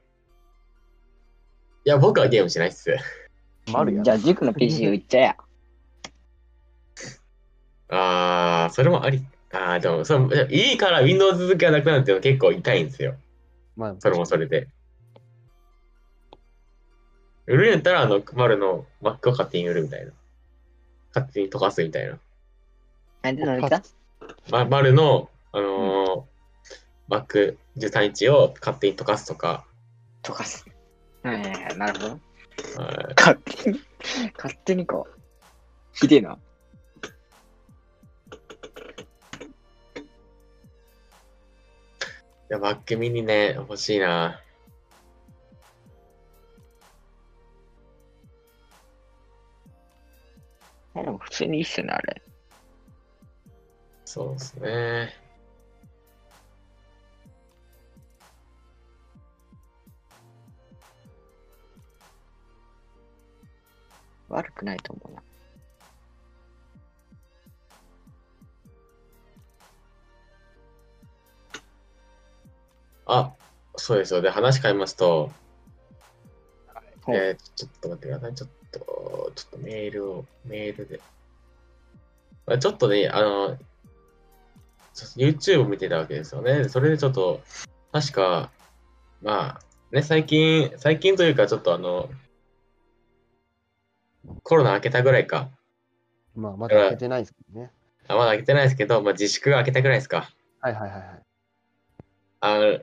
[1.84, 2.96] いや、僕はゲームしないっす。
[3.72, 5.36] マルやじゃあ、塾の PC 売っちゃえや。
[7.88, 9.24] あー、それもあり。
[9.52, 13.16] あー、でも、そのいいから Windows 続きがなくなるっていうのは結構痛いんですよ。
[13.76, 14.68] まあ、それもそれで。
[17.46, 20.12] 売るんやったら、あの、丸の Mac を勝手に売るみたいな。
[21.14, 22.18] 勝手に溶かすみたいな。
[23.22, 23.82] なんでなんで来た
[24.50, 29.64] ま、丸の、あのー、Mac 13インチを勝手に溶かすとか、
[30.22, 30.66] 溶かす。
[31.22, 32.10] はいはいはい、なるほど。
[32.10, 33.80] はい勝手に、
[34.36, 35.20] 勝手にこう。
[35.92, 36.32] ひでえな。
[36.32, 36.38] い
[42.48, 44.40] や、Mac mini ね、欲しいな。
[50.94, 52.22] いやでも普通にいいっすよね、あれ。
[54.12, 55.14] そうですね。
[64.28, 65.22] 悪くないと思うな。
[73.06, 73.32] あ、
[73.76, 74.20] そうですよ。
[74.20, 75.30] で、話変えますと、
[77.06, 78.34] はいえーちょっと待ってください。
[78.34, 81.00] ちょっと、ちょっとメールを、メールで。
[82.46, 83.56] まあちょっとね、あの、
[85.16, 86.68] YouTube を見てたわけですよね。
[86.68, 87.40] それでちょっと、
[87.92, 88.50] 確か、
[89.22, 89.60] まあ、
[89.94, 92.08] ね、最近、最近というか、ちょっとあの、
[94.42, 95.48] コロナ明けたぐらいか。
[96.34, 97.70] まあ、まだ開けてないですけどね。
[98.08, 100.30] あまだ明けてないですけど、まあ、自粛が明けたぐらいですか。
[100.60, 101.22] はいはいはいはい。
[102.40, 102.78] あの、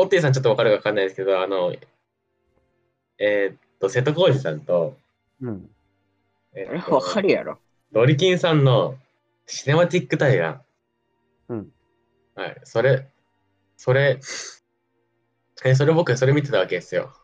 [0.00, 1.74] オッティさんちょっとわかるかわかんないですけど、あの、
[3.18, 4.96] えーっと、瀬戸康史さんと、
[5.40, 5.70] うん。
[6.52, 7.58] あれえーわかるやろ。
[7.92, 8.96] ドリキンさんの
[9.46, 10.62] シネマティック対談。
[11.48, 11.72] うん。
[12.34, 13.08] はい、それ、
[13.76, 14.20] それ、
[15.64, 17.14] え、それ僕、それ見てたわけですよ。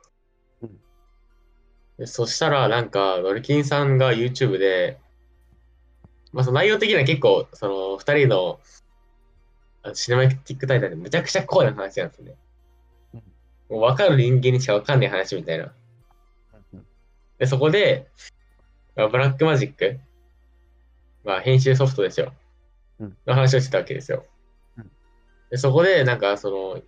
[0.62, 0.80] うん
[1.98, 4.98] でそしたら、なんか、ドリキンさんが YouTube で、
[6.32, 8.60] まあ、その内容的には結構、その、二人の
[9.94, 12.36] シネマティック対談でめちゃくちゃ怖い話なんですよね。
[13.14, 13.22] うん
[13.68, 15.72] もう分かる人間にしか分かんない話みたいな。
[17.38, 18.06] で、そこで、
[18.94, 19.98] まあブラックマジック、
[21.24, 22.34] まあ、編集ソフトですよ。
[23.02, 24.24] うんの話をしてたわけですよ。
[24.78, 24.90] うん
[25.50, 26.80] でそこで、なんか、その、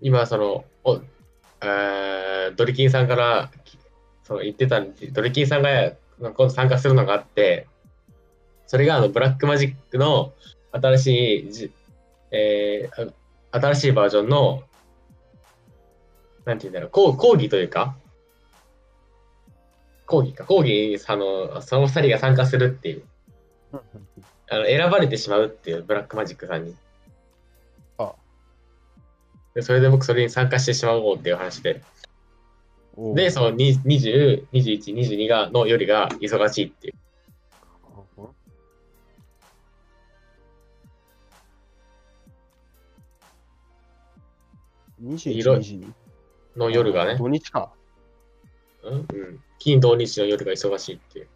[0.00, 1.00] 今、その、お
[1.62, 3.50] えードリキンさんから、
[4.22, 7.66] その言ってたんで、ドリキンさんが今度参加するのがあって、
[8.66, 10.32] それがあのブラックマジックの
[10.72, 11.72] 新しいじ、
[12.30, 13.12] えー
[13.52, 14.62] あ新しいバージョンの、
[16.44, 17.96] なんて言うんだろう、講講義というか、
[20.10, 23.04] 講義か、講義にあのその二人が参加するっていう、
[24.50, 26.74] あの選ばれてしまうっていう、ブラックマジックさんに。
[27.96, 28.12] あ
[29.54, 31.80] でそれで僕それに参加してしまおうっていう話で。
[33.14, 36.94] で、そのに20、21、22がのよりが忙しいっていう。
[45.04, 45.92] 21、広22
[46.56, 47.72] の夜がね、土日か。
[48.82, 49.06] うんうん、
[49.58, 51.28] 金土日の夜が忙しいっていう。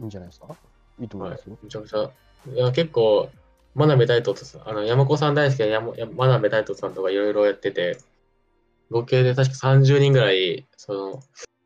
[0.00, 0.54] いいんじゃないですか？
[1.00, 1.48] いいと思いはいます？
[1.48, 2.10] よ。、めちゃくちゃ、
[2.52, 3.30] いや結構、
[3.74, 7.98] 真鍋大斗さん、あの山子さん大好きな山山真鍋大斗さんとかいろいろやってて、
[8.90, 11.20] 合計で確か30人ぐらい、その、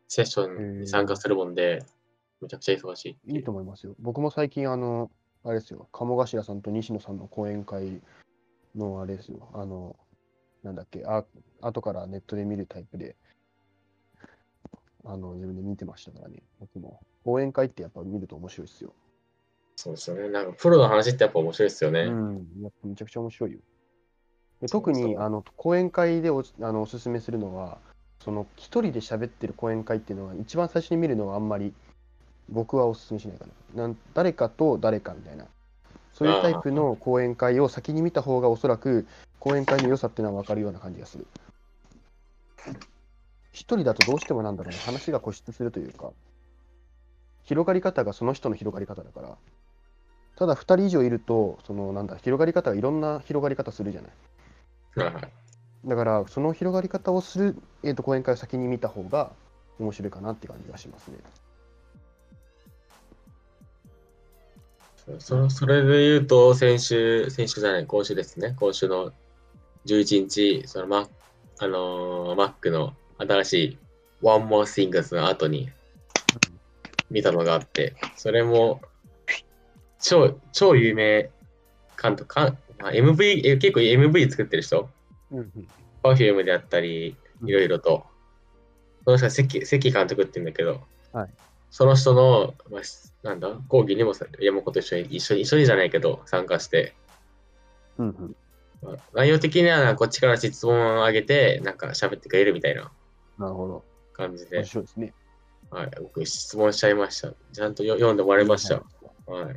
[0.07, 1.83] セッションに参加するもんで、
[2.41, 3.35] めちゃくちゃ忙しい。
[3.35, 3.95] いいと思いますよ。
[3.99, 5.09] 僕も最近、あの、
[5.43, 8.01] あれですよ、鴨頭さんと西野さんの講演会
[8.75, 9.95] のあれですよ、あの、
[10.63, 11.25] なんだっけ、あ
[11.61, 13.15] 後からネットで見るタイプで、
[15.05, 17.01] あの、自分で見てましたからね、僕も。
[17.25, 18.93] 講演会ってやっぱ見ると面白いですよ。
[19.75, 20.29] そうですよね。
[20.29, 22.01] なんか、プロの話ってやっぱ面白いですよね。
[22.01, 23.59] うん、やっぱめちゃくちゃ面白いよ。
[24.61, 27.79] で特にあの講演会でおあのおすすめするのは、
[28.23, 31.73] その一人で喋ってる講演会っていうのは、一番最初に見るのはあんまり
[32.47, 33.45] 僕はおすすめしないか
[33.75, 33.81] な。
[33.81, 35.45] なん誰かと誰かみたいな。
[36.13, 39.07] そういうタイプの講演会を先に見た方がおそらく
[39.43, 41.27] 講演会の良さっていうのは分かるような感じがする。
[43.51, 46.11] 一人だとどうしてもなんだろうな、話が固執するというか、
[47.43, 49.37] 広がり方がその人の広がり方だから、
[50.37, 54.11] ただ2人以上いると、そのなんだ、広がり方がいろんな広がり方するじゃない。
[55.83, 59.33] だから、その広がり方をする、えー、と講演会を先に見た方が
[59.77, 61.17] 面白いかなって感じがしますね。
[65.19, 68.55] そそれで言うと、先週、先週じゃない、今週ですね。
[68.57, 69.11] 今週の
[69.85, 71.07] 11日、そのマ
[71.59, 73.77] あのー Mac の新しい
[74.21, 75.69] One More Things の後に
[77.09, 78.81] 見たのがあって、それも
[79.99, 81.29] 超、超有名
[82.01, 84.89] 監督、かまあ MV、え結構 MV 作ってる人、
[86.03, 87.15] Perfume であったり、
[87.45, 88.05] いろいろと、
[89.05, 91.29] その人は関関監督って言うんだけど、はい。
[91.69, 92.81] その人の、まあ、
[93.27, 96.93] なんだ、講義にもさ山本と一緒に、一緒に、一緒にじゃないけど、参加して、
[97.97, 98.35] うんうん
[98.83, 102.91] まあ内容的にはこっちから質問を上げて、なんか喋ってくれるみたいな
[103.37, 103.83] なるほど。
[104.13, 105.13] 感じで面、白いですね。
[105.71, 107.33] はい、僕質問しちゃいました。
[107.51, 108.75] ちゃんとよ読んでもらいました。
[109.25, 109.55] はい。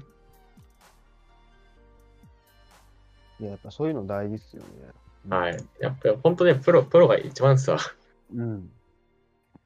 [3.38, 4.68] いや、やっぱそういうの大事ですよね。
[5.28, 5.58] はい。
[5.80, 7.78] やっぱ本当ね、プロ、プロが一番ですわ。
[8.34, 8.70] うん。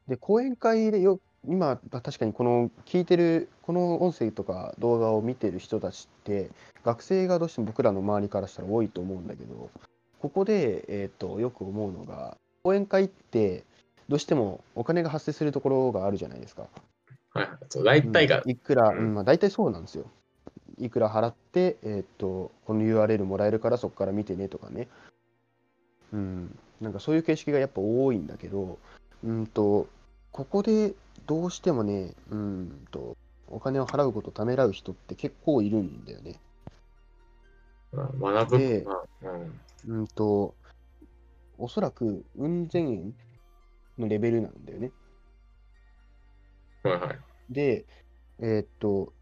[0.09, 6.50] で、講演会でよ、今、確かにこの聞いてる、この音声とか動画を見てる人たちって、
[6.85, 9.70] 学生がどうしても僕らの周りからしたら多いと思うんだけど、
[10.20, 13.64] ここで、えっと、よく思うのが、講演会って、
[14.09, 16.66] どうしてもお金が発生するところがあるじゃないですか。
[17.33, 17.48] はい。
[17.68, 20.05] そう、大体がうん、いくら、うんうんまあ、大体そうなんですよ。
[20.79, 24.88] いくら払って、えーっと、この URL もらえるからそこから見てねとかね。
[26.12, 28.79] うん、なんかそういう形式がやっぱ多いんだけど、
[29.24, 29.87] うんと、
[30.32, 30.94] ここで
[31.26, 33.16] どうしてもね、うんと、
[33.48, 36.40] お金を払うことをためらう人って結構いるんだよね。
[37.92, 38.58] まあ学ぶ。
[38.58, 40.54] でまあうんうんと、
[41.58, 43.14] おそらく、うん千円
[43.98, 44.92] のレベルなんだよね。
[46.82, 47.18] はいはい。
[47.50, 47.84] で、
[48.38, 49.12] えーっと、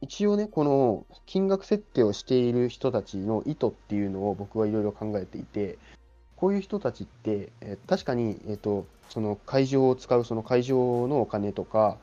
[0.00, 5.78] 一応ね、この金額設定をしている人たちの意図っていうのを僕はいろいろ考えていて、
[6.42, 11.98] こういう人たちって、えー確かに、えーっと、その会場を使うその会場のお金とか、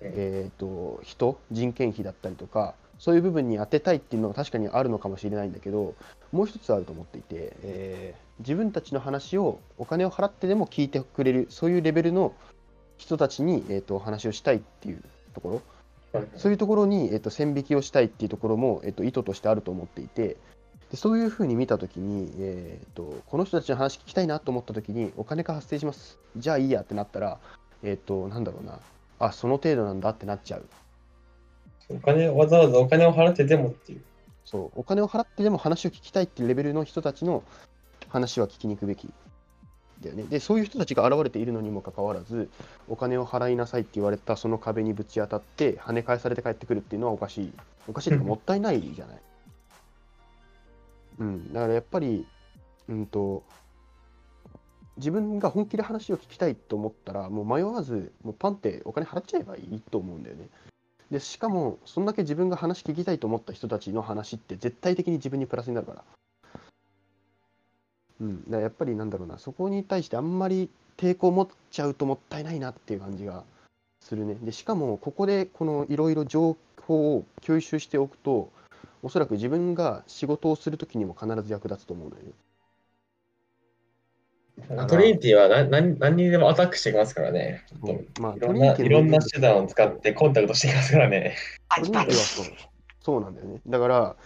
[0.00, 5.94] うんえーっと、人、人件費だったりとか、そういう部分に当てたいっていうのが確かにあるのかもしれないんだけど、
[6.32, 12.32] もう一つあると思っていて、えー自分たちの話をお金を払ってでも聞いてくれる、そういうレベルの
[12.96, 15.02] 人たちに、えー、とお話をしたいっていう
[15.34, 15.62] とこ
[16.14, 20.38] ろ、そういうところに、えー、と線引きをしたいっていうところも、えー、と意図としてあると思っていて、
[20.92, 27.38] でそういうふうに見たときに、えー、と、この人たちの話聞きたいなと思ったときに、お金が発生します、じゃあいいやってなったら、
[27.82, 28.78] えっ、と、なんだろうな、
[29.18, 30.66] あ、その程度なんだってなっちゃう。
[31.88, 34.02] お金、わざわざお金を払ってでもっていう。
[34.44, 37.42] そう、お金を払ってでも話を聞きたいっていうレベルの人たちの
[38.08, 39.08] 話は聞きに行くべき
[40.02, 40.24] だよね。
[40.24, 42.50] で、そういう人たちが現れているのにもかかわらず、
[42.88, 47.52] お金を払いなさいって言われたその壁にぶち当たって、跳ね返されて帰ってくるっていうのはおかしい。
[47.88, 49.22] おかしいとか、 もったいないじゃない。
[51.22, 52.26] うん、だからやっぱり、
[52.88, 53.44] うんと、
[54.96, 60.48] 自分が本気で話を聞きたいと思ったら、もう迷わず、もうパンってお金払っちゃえばいいと思うんだよね。
[61.12, 66.04] でしかも、そんだけ自分が話聞きたいと思った人たちの話って絶対的に自分にプラスになるから。
[68.20, 73.44] うん、だからやっぱりなんだろうな、そこに対してあんまり抵抗持っちゃうともったいないなっていう感じが
[74.00, 74.34] するね。
[74.42, 78.50] でしかも、ここでこのいろいろ情報を共有しておくと、
[79.02, 82.32] おそらく自分が仕事をするときにも必ず役立つと思うのよね。
[84.68, 87.64] らトリニティは何何何にでもアタックしてきますからね。
[88.20, 91.36] まあ、いろんないろんな手段を使ってコンタクトしてきますからね。
[91.74, 92.46] トリニティはそう
[93.00, 93.60] そうなんだよね。
[93.66, 94.16] だから、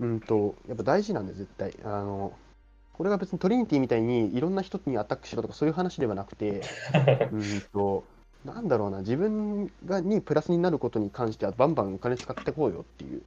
[0.00, 1.72] うんと、やっぱ大事なんだよ、絶対。
[1.84, 2.32] あの、
[2.94, 6.62] これが別にトリニティみたいにいろんな人にアタックしろとかそういう話ではなくて、
[7.30, 8.04] うんと、
[8.44, 13.22] なんだろうな、自分がにプラスになることに関してはバンバンお金使ってこうよっていう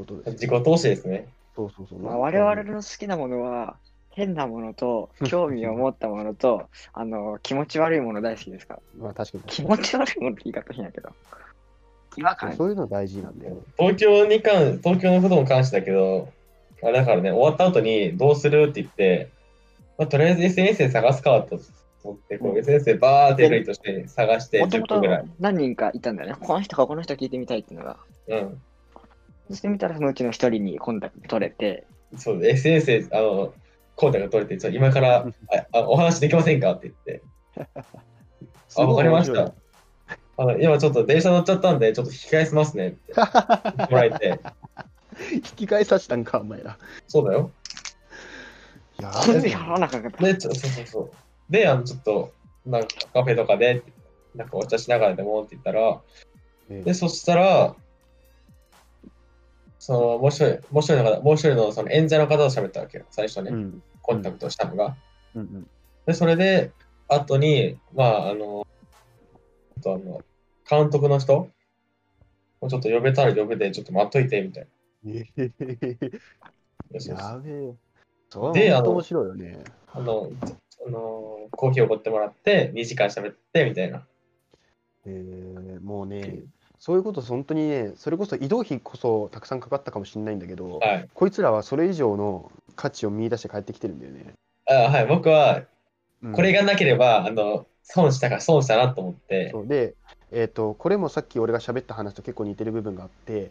[0.00, 1.28] ことです、自己投資ですね。
[1.54, 1.98] そうそうそう。
[1.98, 3.76] まあ、我々の好きなものは、
[4.10, 8.80] 変なものと、 興味を持ったものと、あの、気持ち悪いもの大好きですから。
[8.98, 11.10] まあ確かに気持ち悪いものって言い方変やけど。
[12.16, 12.52] 違和感。
[12.54, 13.60] そういうの大事なんだよね。
[13.78, 16.28] 東京に関、東京のことも関してだけど、
[16.82, 19.28] あれだからね、終わった後にどうするって言って、
[19.98, 21.60] まあ、とりあえず SNS で探すかと
[22.02, 25.24] 思って、こう SNS でバーってルイとして探して10もともと分ぐらい。
[25.38, 26.36] 何人かいたんだよね。
[26.40, 27.96] この人かこの人聞いてみたいっていうのが。
[28.28, 28.62] うん。
[29.50, 31.84] そしてみたらそのうちの一人にコンタクト取れて、
[32.16, 33.52] そう、SNS で、あの、
[33.96, 35.26] コンタクト取れて、今から
[35.72, 37.22] ああお話できませんかって言って、
[38.76, 39.52] あ、わかりました。
[40.36, 43.26] あの今ちょっと電車乗っちゃったんで、ちょっと引き返しますねっても
[43.90, 44.40] らえて、
[45.32, 46.78] 引き返させたんか、お前ら。
[47.08, 47.50] そうだよ。
[49.02, 50.24] やこれで払わなかった。
[50.24, 51.52] で、ちょそうそうそう。
[51.52, 52.32] で、あの、ちょっと、
[52.64, 53.82] なんかカフェとかで、
[54.34, 56.00] なんかお茶しながらでもって言ったら、
[56.68, 57.74] で、そしたら、
[59.80, 63.82] その、もう一人、もう一人の方、もう一人のその演者の方と喋ったわけよ、最初ね、うん。
[64.02, 64.94] コンタクトしたのが。
[65.34, 65.66] うんうん。
[66.04, 66.70] で、それで、
[67.08, 68.66] 後に、まあ、あの、
[69.78, 70.20] あとあの、
[70.68, 71.48] 監督の人
[72.60, 74.66] もうちょっと呼べたら呼べて、ちょっと待っといて、みたい
[75.02, 75.12] な。
[77.14, 77.74] やべえ。
[78.28, 79.64] そであの面白いよね。
[79.92, 80.30] あの、
[80.86, 84.06] あのコーヒーをおごってもらって、2時間喋って、みたいな。
[85.06, 86.42] えー、もうね、
[86.80, 91.08] そういうこと本当にね、それこそ移動費こそたくさんかかったかもしれないんだけど、はい。
[91.12, 94.32] こいつらはそれ以上の価値を見出して帰ってきてるんだよね。
[94.66, 95.58] あはい、僕は、
[96.22, 99.94] うんこれがなければ、あの、損したから損したなと思って、で、
[100.30, 103.50] えー、とこれもさっき俺が喋った話と結構似てる部分があって、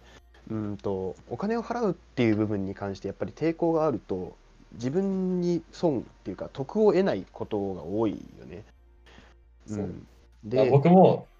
[0.50, 4.36] うんとお金を払うっていう部分に関してやっぱり抵抗があると
[4.74, 8.64] 自分に損っていうか得を得ないことが多いよね。
[9.70, 10.08] う、ん
[10.44, 11.39] あで、僕も、あ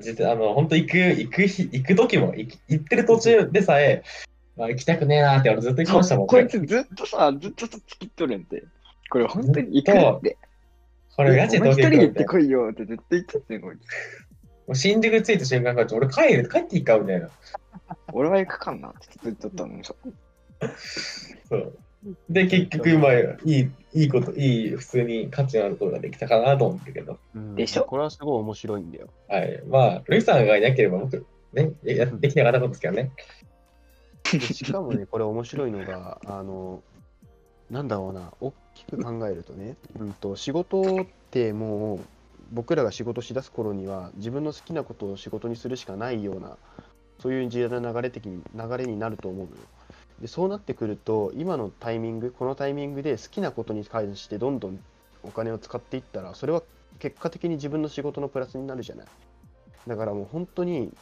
[0.00, 4.02] 実はあの、本当行く、行く日、行く時も、行き行ってる途中でさえ、
[4.58, 6.26] あ行きたくねえなーって俺ずっと言ってましたもん。
[6.26, 8.64] こいつずっとさ、ずっと突きっとるんで。
[9.08, 10.36] これ本当に行くって。
[11.16, 13.80] これガチおで東一人で行ってこいよって絶対言っちゃってんこいつ。
[13.80, 17.30] もう新宿着いた瞬間から、俺帰る、帰っていいかみたいな。
[18.12, 19.94] 俺は行くかんなってずっと言っとったのにさ。
[21.48, 21.78] そう。
[22.28, 27.18] で、結局、まあ、いい、いいこと、いい、普通に価値のあることができたかなと思ったけど。
[27.34, 27.84] うんでしょ？
[27.84, 29.08] これはすごい面白いんだよ。
[29.28, 29.62] はい。
[29.68, 33.10] まあ、ルイさんがいなければ僕、ね、やってきなかったことですけどね。
[34.32, 36.82] でしかもね、これ面白いのが、あの、
[37.70, 42.00] なんだろうな、大きく考えるとね、うんと、仕事ってもう、
[42.52, 46.56] 僕らが仕事しだす頃には、自分の好きなことを仕事にするしかないような、
[47.20, 49.56] そういう時代の流れ的に流れになると思うのよ。
[50.20, 54.78] で、そうなってくると、今のタイミング、このタイミングで好きなことに関してどんどん
[55.22, 56.62] お金を使っていったら、それは
[56.98, 59.06] 結果的に自分の仕事のプラスになるじゃない。
[59.86, 60.92] だからもう本当に、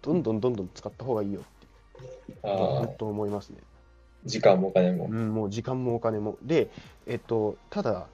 [0.00, 3.58] どんどんどんどん使った方がいいよって本、当思いますね。
[4.24, 5.14] 時間もお金もう。
[5.14, 6.38] ん、もう時間もお金も。
[6.42, 6.70] で、
[7.06, 8.06] えっと、ただ、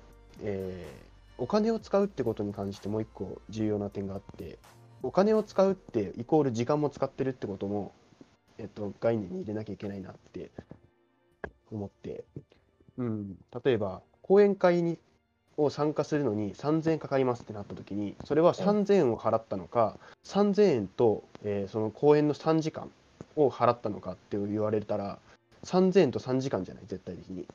[0.43, 4.59] えーお金を使うってことに関してもう一個重要な点があって、
[5.05, 7.93] お金を使うってイコール時間も使ってるってことも、
[8.59, 10.51] えっと、概念に入れなきゃいけないなって
[11.71, 12.25] 思って、
[12.97, 14.99] うん、例えば、講演会に
[15.59, 22.91] を参加するのに3000円かかりますってなった時に、それは3000円を払ったのか、3000円と、えーその講演の3時間
[23.37, 25.19] を払ったのかって言われたら、
[25.65, 27.47] 3000円と3時間じゃない、絶対的に。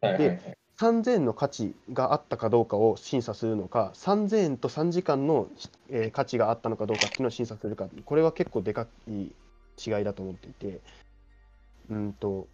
[0.00, 0.58] はいはいはい。
[0.80, 5.48] 3000円の価値があったかどうかを審査するのか、3000円と3時間の、
[5.90, 9.32] えー価値があったのかどうかっていうのを審査するか、これは結構でかい
[9.78, 10.80] 違いだと思っていて、
[11.90, 12.48] うんと、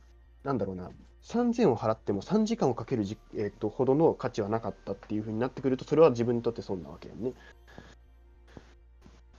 [0.44, 0.90] なんだろうな、
[1.24, 7.32] 3000を払っても3時間をかけるじ、えー、とほどの価値はなかったっていうふうになってくると、それは自分にとって損なわけよね。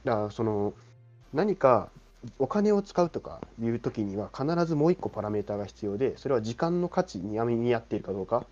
[0.03, 0.73] だから、その、
[1.33, 1.89] 何か
[2.39, 8.45] お金を使うとかいうときには、必ずもう一個パラメーターが必要で、それは時間の価値に見合っているかどうかっ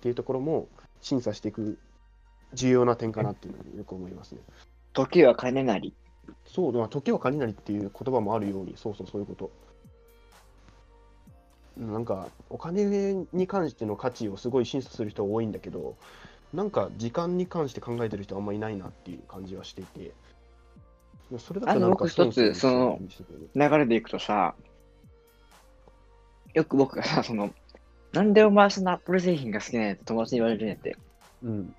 [0.00, 0.68] ていうところも
[1.00, 1.78] 審査していく
[2.54, 4.40] 重要な点かなっていうのによく思いますね。
[4.92, 5.94] 時は金なり。
[6.46, 9.50] そう、まあ、時は金なりっていう言葉もあるように、そうそう、そういうこと。
[11.76, 15.96] なんか、お金に関しての価値をすごい審査する人多いんだけど、
[16.52, 20.12] なんか時間に関して考えてる人あんまりいないなっていう感じはしていて、
[21.38, 23.00] それだとな一つその
[23.54, 24.54] 流れでいくとさ、
[26.52, 27.50] よく僕がさ、その、
[28.12, 30.96] なんでお前そのアップル製品が好きなんやって友達に言われるんやって。
[31.44, 31.74] うん。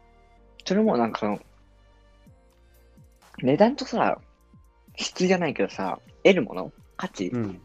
[0.65, 1.39] それもなんかその、
[3.43, 4.19] 値段とさ、
[5.01, 7.61] 質じゃないけどさ、得るもの価値うん。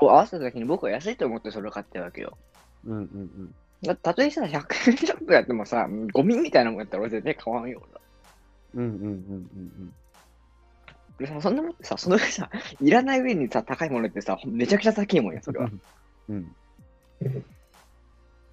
[0.00, 2.36] を合わせたときに僕は安いと思ってそれを買ってるわけよ。
[2.84, 3.54] うんうんうん。
[3.82, 7.82] だたとえさ、100円ショップやってもさ、ゴミみたいなもんやったら俺絶対買わんよ。
[7.82, 8.00] 俺は
[8.74, 9.10] うんうんうんう
[9.84, 9.94] ん
[11.18, 12.50] でさそんなもんってさ、その上さ、
[12.80, 15.66] いらない上にさ、高いものってさ、めちゃくちゃ高いもんや、それは。
[15.66, 15.70] っ
[16.28, 16.54] うん。
[17.20, 17.44] うん。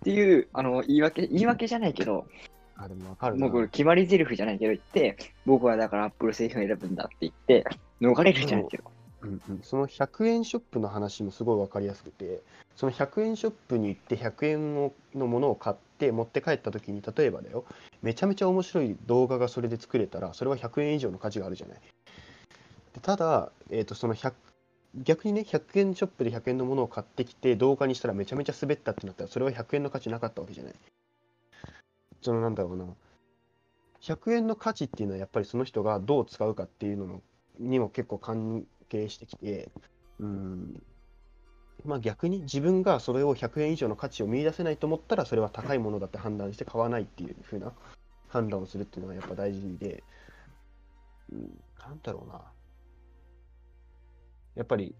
[0.03, 2.27] ていう、あの、言い訳、言い訳じゃないけど、
[2.75, 3.45] あ、でもわかるな。
[3.45, 7.65] もうこれ決まり台詞じゃないけど言って、僕はだからアップル製品を選ぶんだって言って、
[8.01, 8.83] 逃れるじゃないけど。
[9.21, 12.41] うんうん、その100円ショップの話もすごい分かりやすくて
[12.75, 14.73] その100円ショップに行って100円
[15.13, 17.65] のものを買って持って帰った時に例えばだよ
[18.01, 21.81] めちゃめちゃ面白い動画がそれで作れたらそれは100円以上の価値があるじゃない。
[22.95, 24.33] でただ、えー、とその100
[24.95, 30.73] 逆にね100円ショップで100円のものを買ってきて動画にしたらめちゃめちゃ滑ったってなったらそれは100円の価値なかったわけじゃない。
[32.21, 32.85] そのなんだろうな。
[34.01, 37.21] 100円の価値っていうのはやっぱりその人がどう使うかっていうのの
[37.59, 39.69] にも結構関係してきて、
[40.19, 40.81] うん、
[41.85, 47.71] まあ逆に自分がそれを100円以上の価値を見出せないと思ったら、それは高いものだって判断して買わないっていう風な
[48.27, 50.03] 判断をするっていうのはやっぱ大事で、
[51.31, 52.41] うん、なんだろうな。
[54.55, 54.93] やっぱり、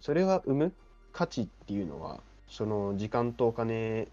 [0.00, 0.72] それは生む
[1.12, 4.08] 価値っていうのは、その時間とお金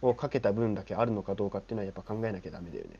[0.00, 2.98] をかけた分だけあるのかどうかっていうのはやっぱ考えなきゃダメだよね。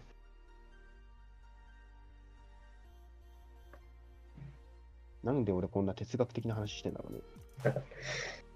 [5.24, 7.20] なんで俺こんな哲学的な話してんだろうね。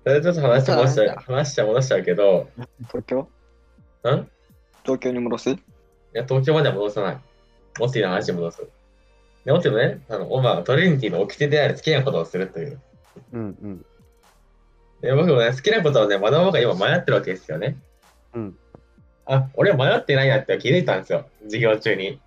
[0.04, 2.48] それちょっと話戻しちゃう話しちゃ戻しちゃうけど、
[2.88, 3.20] 東京？
[3.20, 3.28] ん？
[4.84, 5.50] 東京に戻す？
[5.50, 5.58] い
[6.12, 7.18] や、東京までは戻さない。
[7.80, 8.68] モッティの話に戻す。
[9.44, 12.80] で、モッティのね、あの、オマトリニティの掟である好きなことをするという。
[13.32, 13.86] うんうん。
[15.00, 17.78] で、僕もね、好きなことをね、学ぼうか今迷ってるわけですよね。
[18.34, 18.58] うん。
[19.26, 21.26] あ、俺は迷ってないなって気づいたんですよ。
[21.44, 22.20] 授業中に。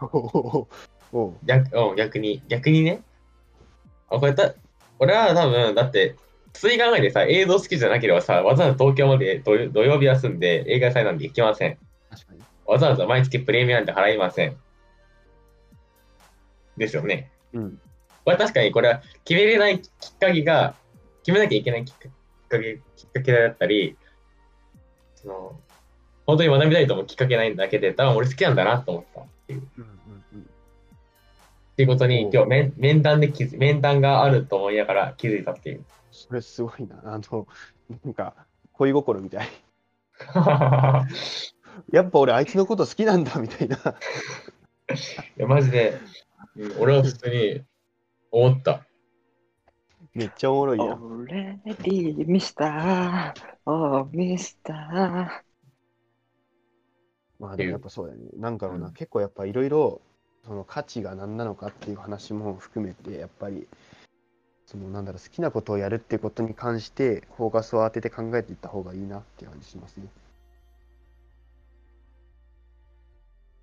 [0.00, 0.66] お
[1.12, 3.02] おう逆うん逆に、逆にね。
[4.10, 4.54] あ、これだ、
[4.98, 6.16] 俺は多分、だって、
[6.54, 11.78] 普通に考えてさ、映像好きじゃなければさ、わざわざ東京まで土土曜日休んで映画祭なんて行きません。
[12.08, 12.40] 確かに。
[12.64, 14.56] わざわざ毎月プレミアなんて払いません。
[16.78, 17.30] ですよね。
[17.52, 17.80] うん。
[18.24, 20.74] これ確かにこれは決めれないきっかけが、
[21.24, 21.94] 決めなきゃいけないきっ
[22.48, 23.96] かけきっかけだったり、
[25.14, 25.60] その、
[26.26, 29.68] 本当に学びたいと思うきっかけないだけで、多分俺好きなんだなと思ったっていう。
[29.78, 29.95] うん。
[31.76, 35.84] っていうことに今日面面談で気づ面談があると思いながら気づいたっていう。
[36.10, 36.96] それすごいな。
[37.04, 37.46] あの、
[38.02, 38.34] なんか、
[38.72, 39.48] 恋心みたい。
[41.92, 43.76] やっぱ俺あいつのこと好きなんだみたいな。
[43.76, 43.80] い
[45.36, 45.98] や、マジで、
[46.56, 47.62] うん俺は普通に
[48.30, 48.86] 思った。
[50.14, 51.26] めっちゃおもろいやん。
[51.26, 53.34] Already, Mr.
[53.66, 54.72] Oh, Mr.
[57.38, 58.30] まあでもやっぱそうだよね。
[58.38, 60.00] なんかろうな、うん結構やっぱいろいろ、
[60.46, 63.66] その価値が何なのかっていう話も含めて、やっぱり、
[64.64, 70.06] そのなんだろう、好きなことをやるっていうことに関して、フォーカスを当てて考えていった方がいいなっていう感じしますね。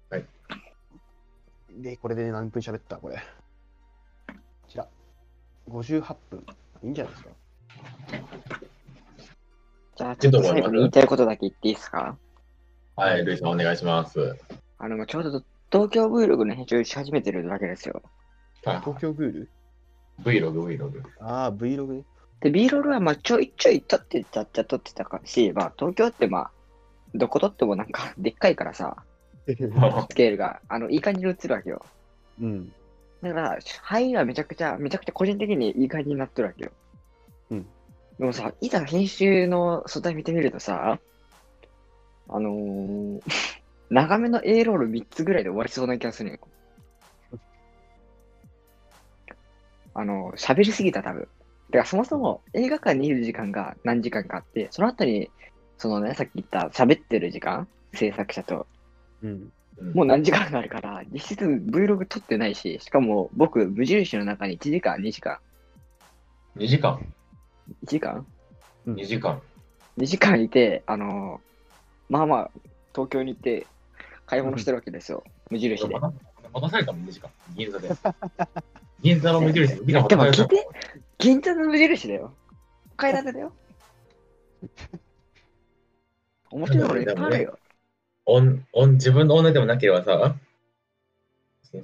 [0.09, 0.25] はい。
[1.71, 2.97] で、これで何分喋った？
[2.97, 3.15] これ。
[3.15, 3.21] こ
[4.67, 4.87] ちら。
[5.69, 6.45] 58分。
[6.83, 7.29] いいんじゃないですか？
[9.95, 12.17] じゃあ、ちょっと最後に言いたいことだけ言っていいですか？
[12.97, 14.35] はい、ルイさんお願いします。
[14.79, 15.43] あの、ちょうど
[15.73, 18.03] 東京 Vlog の編集し始めてるわけですよ。
[18.61, 19.49] 東京グール
[20.21, 21.01] Vlog、Vlog。
[21.19, 22.03] ああ、Vlog ね。
[22.41, 26.51] で、B ロールはまあちょいちょい撮ってちゃっちゃ撮ってたかし、まあ 東京ってまあ、
[27.15, 28.97] どこ撮ってもなんかでっかいからさ、
[29.47, 31.83] スケールが、あの、いい感じに映るわけよ。
[32.39, 32.71] うん。
[33.23, 36.71] だから、入りはめちゃくちゃ、めちゃくちゃ個人的にいい感じになってるわけよ。
[37.49, 37.67] うん。
[38.19, 40.99] でもさ、いざ編集の素材見てみるとさ、
[42.29, 43.21] あのー、
[43.93, 46.39] 長めの A ロール3つぐらいで終わりそうな気がするよ。
[49.93, 51.27] あの、喋りすぎた多分。
[51.71, 55.29] てか、そもそも映画館にいる時間が何時間かあって、その後に、
[55.77, 58.65] そのね、さっき言った喋ってる時間、制作者と、
[59.21, 59.51] うん。
[59.93, 65.37] もう何時間かあるから、実質 Vlog 撮ってないし、しかも僕、無印の中に1時間、2時間、
[66.57, 66.99] 2時間
[67.85, 68.25] ？1時間？
[68.87, 69.41] うん ?2 時間。
[69.99, 72.51] 2時間いて、あのーまあまあ、
[72.93, 73.65] 東京に行って
[74.33, 75.93] 買い物してるわけですよ、無印で。
[75.93, 76.11] 待
[76.59, 77.29] たされたもん、2時間。
[77.55, 77.89] 銀座で。
[79.03, 80.67] 銀座の無印で2時間待でも聞いて、
[81.19, 82.33] 銀座の無印だよ。
[82.97, 83.53] 買い立てだよ。
[86.49, 87.59] 面白いものいっぱいあるよ。
[88.25, 90.35] おんおん自分の女でもなければさ、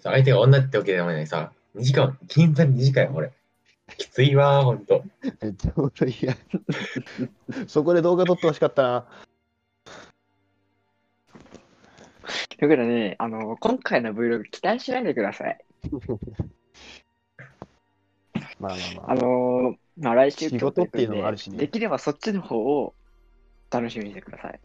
[0.02, 3.32] 相手が女ってわけでもないさ、2時間、銀座に2時間よ、俺。
[3.95, 5.04] きついわー、ほんと。
[5.22, 7.68] め っちゃおもろいやん。
[7.68, 9.06] そこで動画撮ってほしかったな。
[12.60, 15.57] だからね、あの今回の Vlog 期待しないでください。
[18.60, 19.16] まあまあまああ。
[19.16, 22.93] のーまあ、来週仕事っていうのもあるしねできればそっちの方を
[23.70, 24.60] 楽しみにしてください。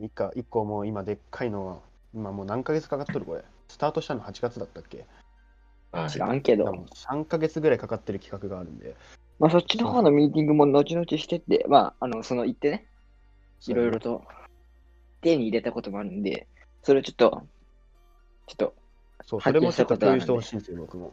[0.00, 1.80] 一個一個もう今でっかいのは、
[2.12, 3.44] 今もう何ヶ月かかっとるこれ。
[3.68, 5.06] スタートしたの8月だったっけ？
[5.92, 8.94] はい知らんけど多、分3ヶ月ぐらいかかってる企画があるんで。
[9.38, 12.86] まあ、そっちの方のミーティングも後々してって、まあ、あの、その行ってね、
[13.66, 14.22] いろいろと
[15.20, 16.46] 手に入れたこともあるんで、
[16.82, 17.46] それをちょっと、
[18.46, 18.74] ちょっと、
[19.24, 21.12] そう、それもちょっと共有してほしいんですよ、僕も。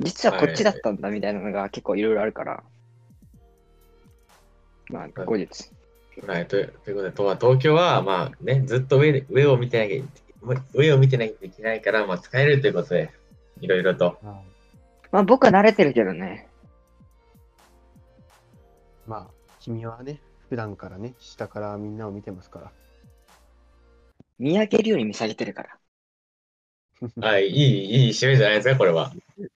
[0.00, 2.62] 実はこっちだったんだみたいなのが結構いろいろあるから、
[4.88, 5.70] まあ、後日。
[6.26, 10.02] はい、というということで、とは東京は、まあね、ずっと上で上を見てなきゃ
[10.72, 13.12] 上を見てなきゃいけないから、まあ、使えるということで、
[13.60, 14.18] いろいろと。
[15.10, 16.48] まあ、僕は慣れてるけどね。
[19.06, 22.72] まあ、君はね、普段からね、下からみんなを見てますから。
[24.38, 25.78] 見上げるように見下げてるから。
[27.20, 29.12] はい、いい、いい趣味じゃないですか、これは。